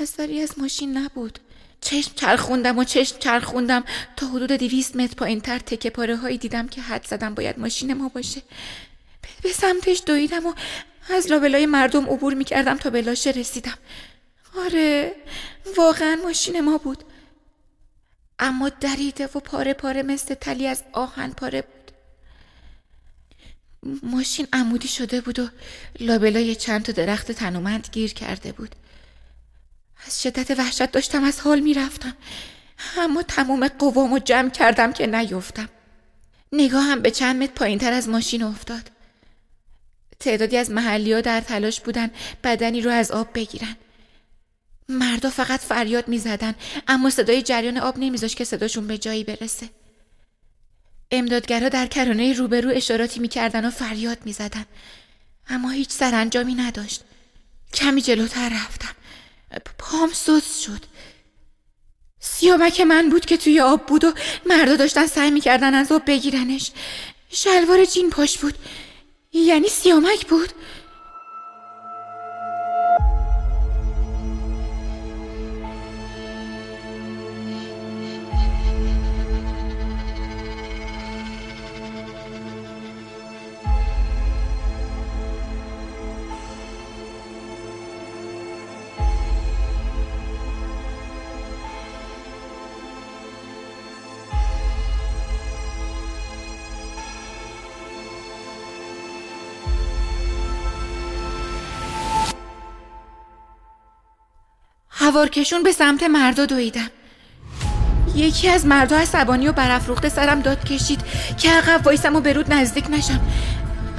[0.00, 1.38] اثری از ماشین نبود.
[1.80, 3.84] چشم چرخوندم و چشم چرخوندم.
[4.16, 7.94] تا حدود دویست متر پایین تر تکه پاره هایی دیدم که حد زدم باید ماشین
[7.94, 8.42] ما باشه.
[9.42, 10.54] به سمتش دویدم و
[11.10, 13.78] از لابلای مردم عبور می‌کردم تا به لاشه رسیدم.
[14.58, 15.14] آره
[15.76, 17.04] واقعا ماشین ما بود.
[18.38, 21.92] اما دریده و پاره پاره مثل تلی از آهن پاره بود.
[24.02, 25.48] ماشین عمودی شده بود و
[26.00, 28.74] لابلای چند تا درخت تنومند گیر کرده بود.
[30.06, 32.16] از شدت وحشت داشتم از حال می‌رفتم.
[32.98, 35.68] اما تمام قوامو جمع کردم که نیفتم.
[36.52, 38.90] نگاهم به چند متر پایین تر از ماشین افتاد.
[40.20, 42.10] تعدادی از محلی ها در تلاش بودن
[42.44, 43.76] بدنی رو از آب بگیرن.
[44.88, 46.54] مردا فقط فریاد می زدن
[46.88, 49.70] اما صدای جریان آب نمیذاش که صداشون به جایی برسه.
[51.10, 54.64] امدادگرها در کرانه روبرو اشاراتی می‌کردن و فریاد می‌زدن
[55.48, 57.04] اما هیچ سرانجامی نداشت.
[57.74, 58.94] کمی جلوتر رفتم.
[59.78, 60.80] پام سوز شد.
[62.20, 64.12] سیامک من بود که توی آب بود و
[64.46, 66.70] مردا داشتن سعی می‌کردن از آب بگیرنش.
[67.30, 68.54] شلوار جین پاش بود.
[69.32, 70.52] یعنی سیامک بود.
[105.20, 106.90] هوارکشون به سمت مردا دویدم.
[108.14, 111.00] یکی از مردا عصبانی و برافروخته سرم داد کشید
[111.38, 113.20] که عقب وایسم و به رود نزدیک نشم.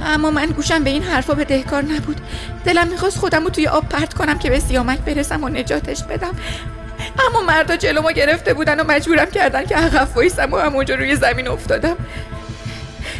[0.04, 2.20] اما من گوشم به این حرفا به دهکار نبود.
[2.64, 6.34] دلم می‌خواست خودم رو توی آب پرت کنم که به سیامک برسم و نجاتش بدم.
[7.28, 11.48] اما مردا جلومو گرفته بودن و مجبورم کردن که عقب وایسم و همونجا روی زمین
[11.48, 11.96] افتادم.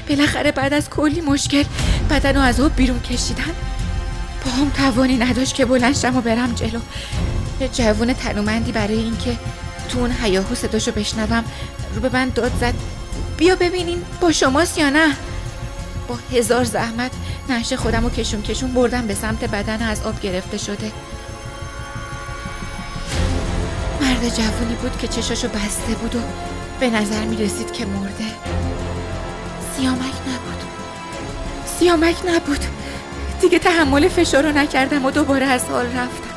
[0.09, 1.65] بالاخره بعد از کلی مشکل
[2.11, 3.55] بدن رو از آب بیرون کشیدن.
[4.59, 6.81] هم توانی نداشت که بلنشم و برم جلو.
[7.61, 9.39] یه جوون تنومندی برای اینکه
[9.89, 11.45] تو اون حیاهو صداشو بشنوم.
[11.95, 12.75] رو به من داد زد
[13.37, 15.17] بیا ببینین با شماست یا نه.
[16.09, 17.11] با هزار زحمت
[17.49, 20.93] نشه خودم رو کشون کشون بردم به سمت بدن از آب گرفته شده.
[24.01, 26.19] مرد جوونی بود که چشاشو بسته بود و
[26.81, 28.25] به نظر می رسید که مرده.
[29.77, 30.63] سیامک نبود.
[31.79, 32.65] سیامک نبود.
[33.41, 36.32] دیگه تحمل فشار رو نکردم و دوباره از حال رفتم.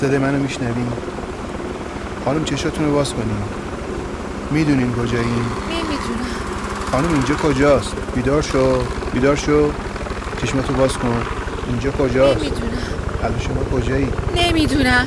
[0.00, 0.86] صدای منو میشنوین
[2.24, 3.42] خانم چشاتون رو باز کنین.
[4.50, 6.26] می‌دونین کجایین نمی‌دونم.
[6.92, 8.78] خانم اینجا کجاست؟ بیدار شو.
[9.12, 9.70] بیدار شو.
[10.42, 11.22] چشمتو باز کن.
[11.68, 12.70] اینجا کجاست؟ نمی‌دونم.
[13.22, 15.06] الان شما کجایی؟ نمی‌دونم.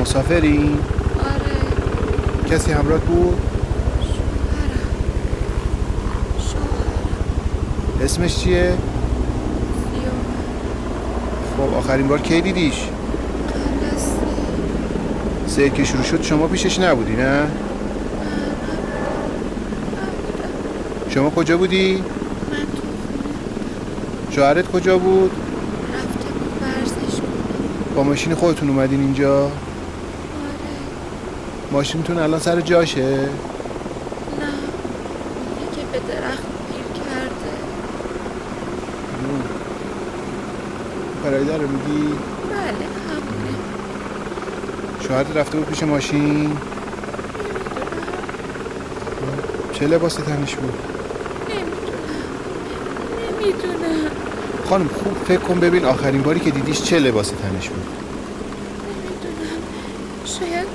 [0.00, 0.78] مسافری؟
[1.20, 2.56] آره.
[2.56, 3.40] کسی همراه بود؟
[8.04, 8.74] اسمش چیه؟
[11.56, 12.74] خب آخرین بار کی دیدیش؟
[15.50, 17.46] سیر که شروع شد شما پیشش نبودی نه؟
[21.08, 22.02] شما کجا بودی؟ من
[22.56, 22.82] تو
[24.30, 25.30] شوهرت کجا بود؟
[25.94, 27.20] رفته بود ورزش
[27.96, 29.50] با ماشین خودتون اومدین اینجا؟ آره.
[31.72, 33.06] ماشینتون الان سر جاشه؟ نه.
[33.16, 33.28] اونه
[35.76, 36.42] که به درخت
[36.72, 37.50] گیر کرده.
[41.24, 42.14] پرایده رو میگی؟
[45.10, 46.56] شوهرت رفته بود پیش ماشین؟
[49.72, 50.74] چه لباس تنش بود؟
[53.40, 54.10] نمی‌دونم.
[54.68, 57.86] خانم خوب فکر کن ببین آخرین باری که دیدیش چه لباسی تنش بود.
[58.86, 59.62] نمی‌دونم.
[60.24, 60.66] شاید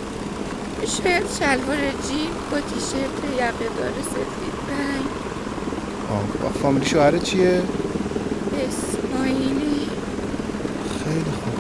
[0.88, 5.06] شاید شلوار جین با تیشرت یقه دار سفید رنگ.
[6.12, 7.62] آه با فامیلی شوهرت چیه
[8.70, 9.88] اسماعیلی
[11.04, 11.56] خیلی خوب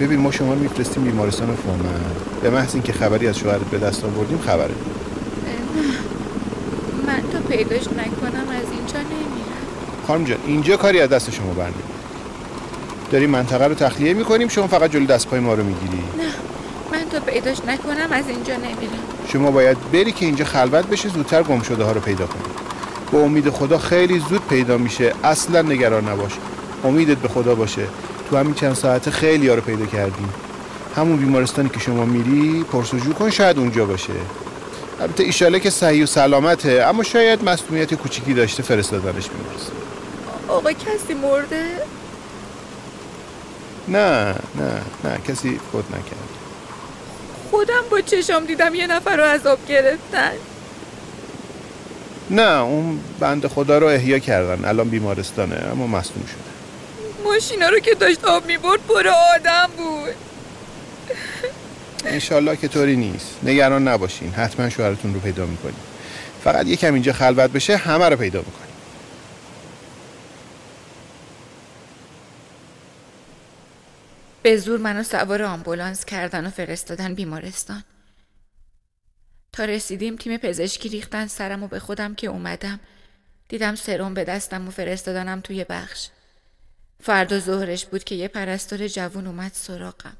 [0.00, 1.78] ببین ما شما رو میفرستیم بیمارستان فومن
[2.42, 4.74] به محض اینکه خبری از شوهرت به دست آوردیم خبره.
[7.06, 9.66] من تا پیداش نکنم از اینجا نمیرم
[10.06, 11.84] خانم جان اینجا کاری از دست شما برنمیاد
[13.12, 15.96] داریم منطقه رو تخلیه می‌کنیم شما فقط جلو دست پای ما رو می‌گیری.
[15.96, 16.24] نه
[16.92, 18.98] من تا پیداش نکنم از اینجا نمیرم.
[19.32, 22.42] شما باید بری که اینجا خلوت بشه زودتر گم شده ها رو پیدا کنی.
[23.12, 25.12] به امید خدا خیلی زود پیدا میشه.
[25.24, 26.32] اصلا نگران نباش.
[26.84, 27.86] امیدت به خدا باشه.
[28.30, 30.28] تو همین چند ساعته خیلی ها رو پیدا کردیم.
[30.96, 34.12] همون بیمارستانی که شما میری پرسجو کن شاید اونجا باشه.
[35.00, 39.76] البته ایشاله که صحیح و سلامته اما شاید مسئولیت کوچیکی داشته فرستادنش بیمارستان
[40.48, 41.64] آقا کسی مرده؟
[43.88, 46.28] نه نه نه کسی خود نکرد.
[47.50, 50.32] خودم با چشام دیدم یه نفر رو عذاب گرفتن.
[52.30, 54.64] نه اون بند خدا رو احیا کردن.
[54.64, 56.45] الان بیمارستانه اما مصدوم شده
[57.36, 60.14] ماشینا رو که داشت آب می‌برد پر آدم بود.
[62.04, 63.36] انشالله که طوری نیست.
[63.42, 64.30] نگران نباشین.
[64.30, 65.80] حتما شوهرتون رو پیدا می‌کنیم.
[66.44, 68.76] فقط یکم اینجا خلوت بشه همه رو پیدا می‌کنیم.
[74.42, 77.84] به زور منو سوار آمبولانس کردن و فرستادن بیمارستان.
[79.52, 82.80] تا رسیدیم تیم پزشکی ریختن سرم و به خودم که اومدم.
[83.48, 86.08] دیدم سرم به دستم و فرستادنم توی بخش.
[87.02, 90.16] فردا ظهرش بود که یه پرستار جوون اومد سراغم.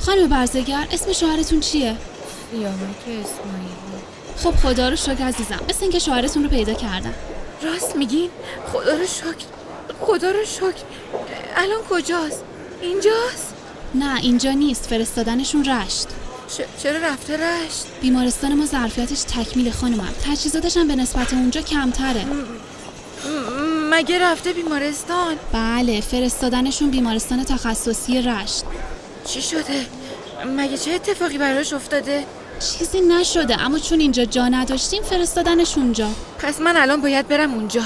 [0.00, 1.96] خانم برزگر اسم شوهرتون چیه؟
[2.50, 4.02] سیامک اسماعیلی.
[4.36, 7.14] خب خدا رو شکر عزیزم مثل اینکه شوهرتون رو پیدا کردم
[7.62, 8.30] راست میگین؟
[8.72, 9.61] خدا رو شکر.
[10.02, 10.82] خدا رو شکر.
[11.56, 12.44] الان کجاست؟
[12.82, 13.54] اینجاست؟
[13.94, 14.86] نه اینجا نیست.
[14.86, 16.08] فرستادنشون رشت.
[16.82, 22.24] چرا رفته رشت؟ بیمارستان ما ظرفیتش تکمیل خانمم تجهیزاتش هم به نسبت اونجا کمتره.
[23.90, 28.64] مگه رفته بیمارستان؟ بله فرستادنشون بیمارستان تخصصی رشت.
[29.26, 29.86] چی شده؟
[30.46, 32.24] مگه چه اتفاقی براش افتاده؟
[32.78, 36.08] چیزی نشده اما چون اینجا جا نداشتیم فرستادنش اونجا.
[36.38, 37.82] پس من الان باید برم اونجا.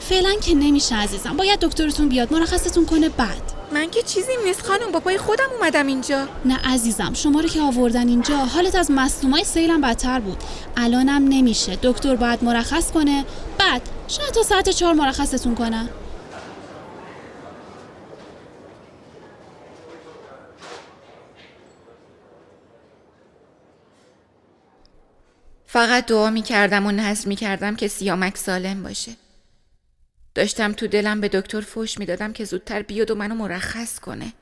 [0.00, 1.36] فعلا که نمیشه عزیزم.
[1.36, 3.42] باید دکترتون بیاد مرخصتون کنه بعد.
[3.72, 6.28] من که چیزی نیست خانم با پای خودم اومدم اینجا.
[6.44, 10.38] نه عزیزم شما رو که آوردن اینجا حالت از مصدومای سیلم بدتر بود.
[10.76, 11.78] الانم نمیشه.
[11.82, 13.24] دکتر باید مرخص کنه.
[13.58, 15.88] بعد شاید تا ساعت چهار مرخصتون کنن
[25.66, 29.12] فقط دعا می کردم و نظر می کردم که سیامک سالم باشه.
[30.34, 34.32] داشتم تو دلم به دکتر فوش می دادم که زودتر بیاد و منو مرخص کنه.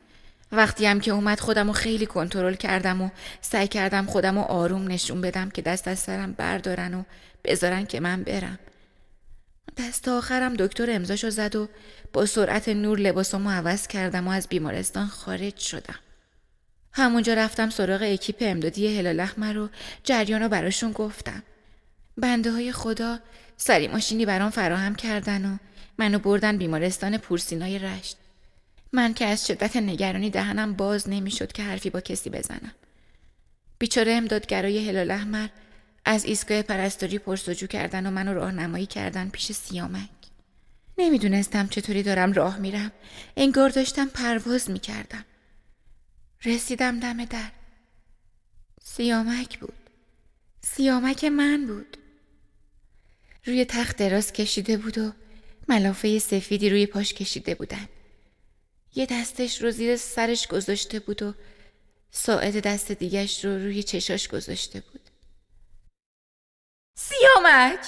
[0.53, 3.11] وقتی هم که اومد خودم رو خیلی کنترل کردم و
[3.41, 7.03] سعی کردم خودم رو آروم نشون بدم که دست از سرم بردارن و
[7.45, 8.59] بذارن که من برم.
[9.77, 11.69] دست آخرم دکتر امضاشو زد و
[12.13, 15.99] با سرعت نور لباسمو عوض کردم و از بیمارستان خارج شدم.
[16.93, 19.69] همونجا رفتم سراغ اکیپ امدادی هلال احمر رو
[20.05, 21.43] جریان رو براشون گفتم.
[22.17, 23.19] بنده های خدا
[23.57, 25.57] سری ماشینی برام فراهم کردن و
[25.99, 28.17] منو بردن بیمارستان پورسینای رشت.
[28.93, 32.73] من که از شدت نگرانی دهنم باز نمی‌شد که حرفی با کسی بزنم.
[33.79, 35.49] بیچاره امدادگرای هلال احمر
[36.05, 40.09] از ایستگاه پرستاری پرسجو کردن و منو راهنمایی کردن پیش سیامک.
[40.99, 42.93] نمی‌دونستم چطوری دارم راه میرم.
[43.37, 45.25] انگار داشتم پرواز می‌کردم.
[46.45, 47.51] رسیدم دم در.
[48.83, 49.75] سیامک بود.
[50.61, 51.97] سیامک من بود.
[53.45, 55.13] روی تخت دراز کشیده بود و
[55.69, 57.89] ملافه سفیدی روی پاش کشیده بودن.
[58.95, 61.35] یه دستش رو زیر سرش گذاشته بود و
[62.11, 65.01] ساعد دست دیگش رو روی چشاش گذاشته بود.
[66.95, 67.81] سیامک!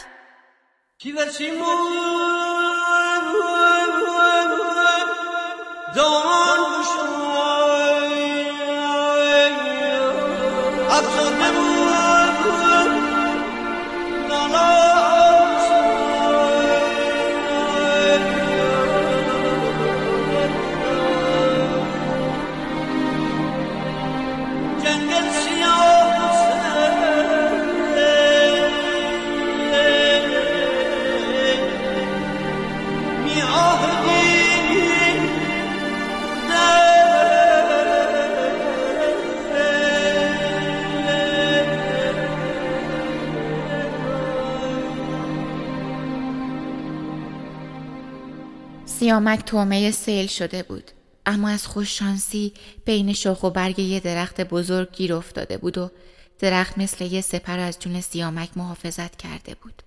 [49.10, 50.90] سیامک تومه سیل شده بود.
[51.26, 52.52] اما از خوششانسی
[52.84, 55.90] بین شاخ و برگ یه درخت بزرگ گیر افتاده بود و
[56.38, 59.82] درخت مثل یه سپر از جون سیامک محافظت کرده بود.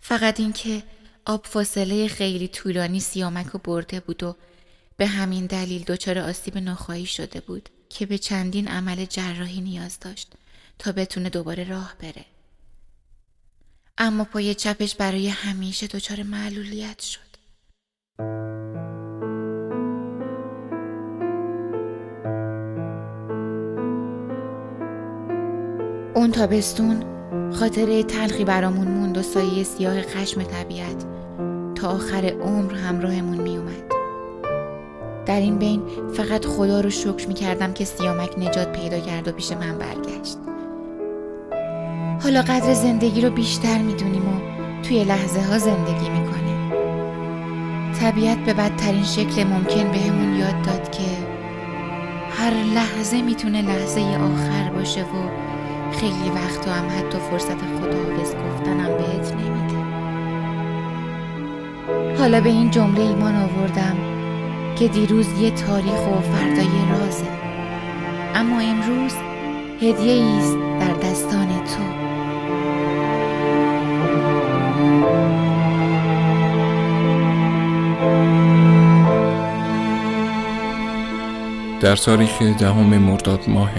[0.00, 0.82] فقط اینکه
[1.24, 4.36] آب فاصله خیلی طولانی سیامک رو برده بود و
[4.96, 10.32] به همین دلیل دچار آسیب ناخواهی شده بود که به چندین عمل جراحی نیاز داشت
[10.78, 12.24] تا بتونه دوباره راه بره.
[13.98, 17.29] اما پای چپش برای همیشه دچار معلولیت شد.
[26.14, 27.02] اون تابستون
[27.52, 31.04] خاطره تلخی برامون موند و سایه سیاه خشم طبیعت.
[31.74, 33.90] تا آخر عمر همراهمون میومد.
[35.26, 39.32] در این بین فقط خدا رو شکر می کردم که سیامک نجات پیدا کرد و
[39.32, 40.38] پیش من برگشت.
[42.22, 44.40] حالا قدر زندگی رو بیشتر می‌دونیم و
[44.82, 46.19] توی لحظه ها زندگی می‌کنیم
[48.00, 51.02] طبیعت به بدترین شکل ممکن بهمون یاد داد که
[52.30, 55.28] هر لحظه می‌تونه لحظه آخر باشه و
[55.92, 59.80] خیلی وقتا هم حتی فرصت خداحافظ گفتنم بهت نمیده.
[62.18, 63.96] حالا به این جمله ایمان آوردم
[64.78, 67.28] که دیروز یه تاریخ و فردای رازه.
[68.34, 69.12] اما امروز
[69.82, 72.09] هدیه است در دستان تو.
[81.80, 83.70] در تاریخ دهم مرداد ماه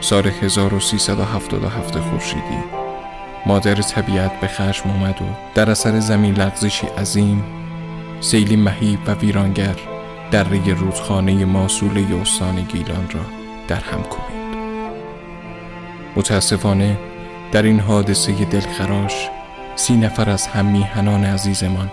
[0.00, 2.58] سال 1377 خورشیدی
[3.46, 5.24] مادر طبیعت به خشم اومد و
[5.54, 7.44] در اثر زمین لغزشی عظیم
[8.20, 9.74] سیلی مهیب و ویرانگر
[10.30, 13.20] دره رودخانه ماسوله استان گیلان را
[13.68, 14.60] در هم کوبید.
[16.16, 16.98] متاسفانه
[17.52, 19.28] در این حادثه دلخراش
[19.76, 21.90] سی نفر از هم میهنان عزیزمان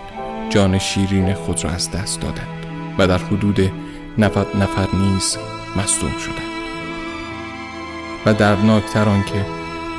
[0.50, 2.66] جان شیرین خود را از دست دادند
[2.98, 3.72] و در حدود
[4.18, 5.38] 90 نفر نیز
[5.76, 6.58] مصدوم شدند.
[8.26, 9.46] و دردناکتر آنکه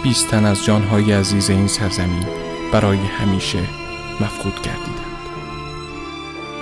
[0.03, 2.25] بیست تن از جانهای عزیز این سرزمین
[2.71, 3.59] برای همیشه
[4.21, 5.09] مفقود گردیدند.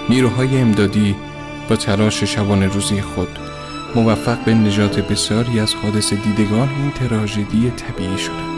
[0.09, 1.15] نیروهای امدادی
[1.69, 3.39] با تلاش شبانه روزی خود
[3.95, 8.57] موفق به نجات بسیاری از حادث دیدگان این تراژدی طبیعی شدند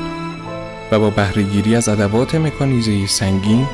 [0.91, 3.68] و با بهرهگیری از ادوات مکانیزه سنگین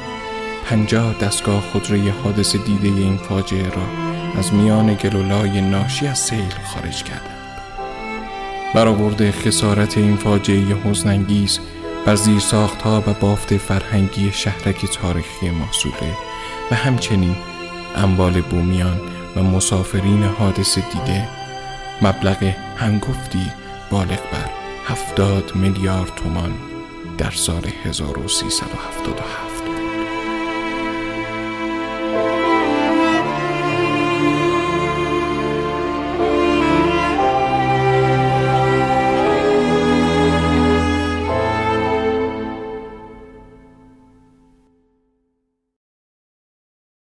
[0.65, 7.03] پنجاه دستگاه خودروی حادث دیده این فاجعه را از میان گلولای ناشی از سیل خارج
[7.03, 7.35] کردند.
[8.75, 11.59] برآورد خسارت این فاجعه حزنانگیز
[12.05, 12.17] بر
[12.83, 16.17] ها و بافت فرهنگی شهرک تاریخی ماسوله
[16.71, 17.35] و همچنین
[17.95, 19.01] اموال بومیان
[19.35, 21.27] و مسافرین حادث دیده
[22.01, 22.43] مبلغ
[22.77, 23.51] هنگفتی
[23.91, 24.49] بالغ بر
[24.87, 26.53] هفتاد میلیارد تومان
[27.17, 29.54] در سال 1377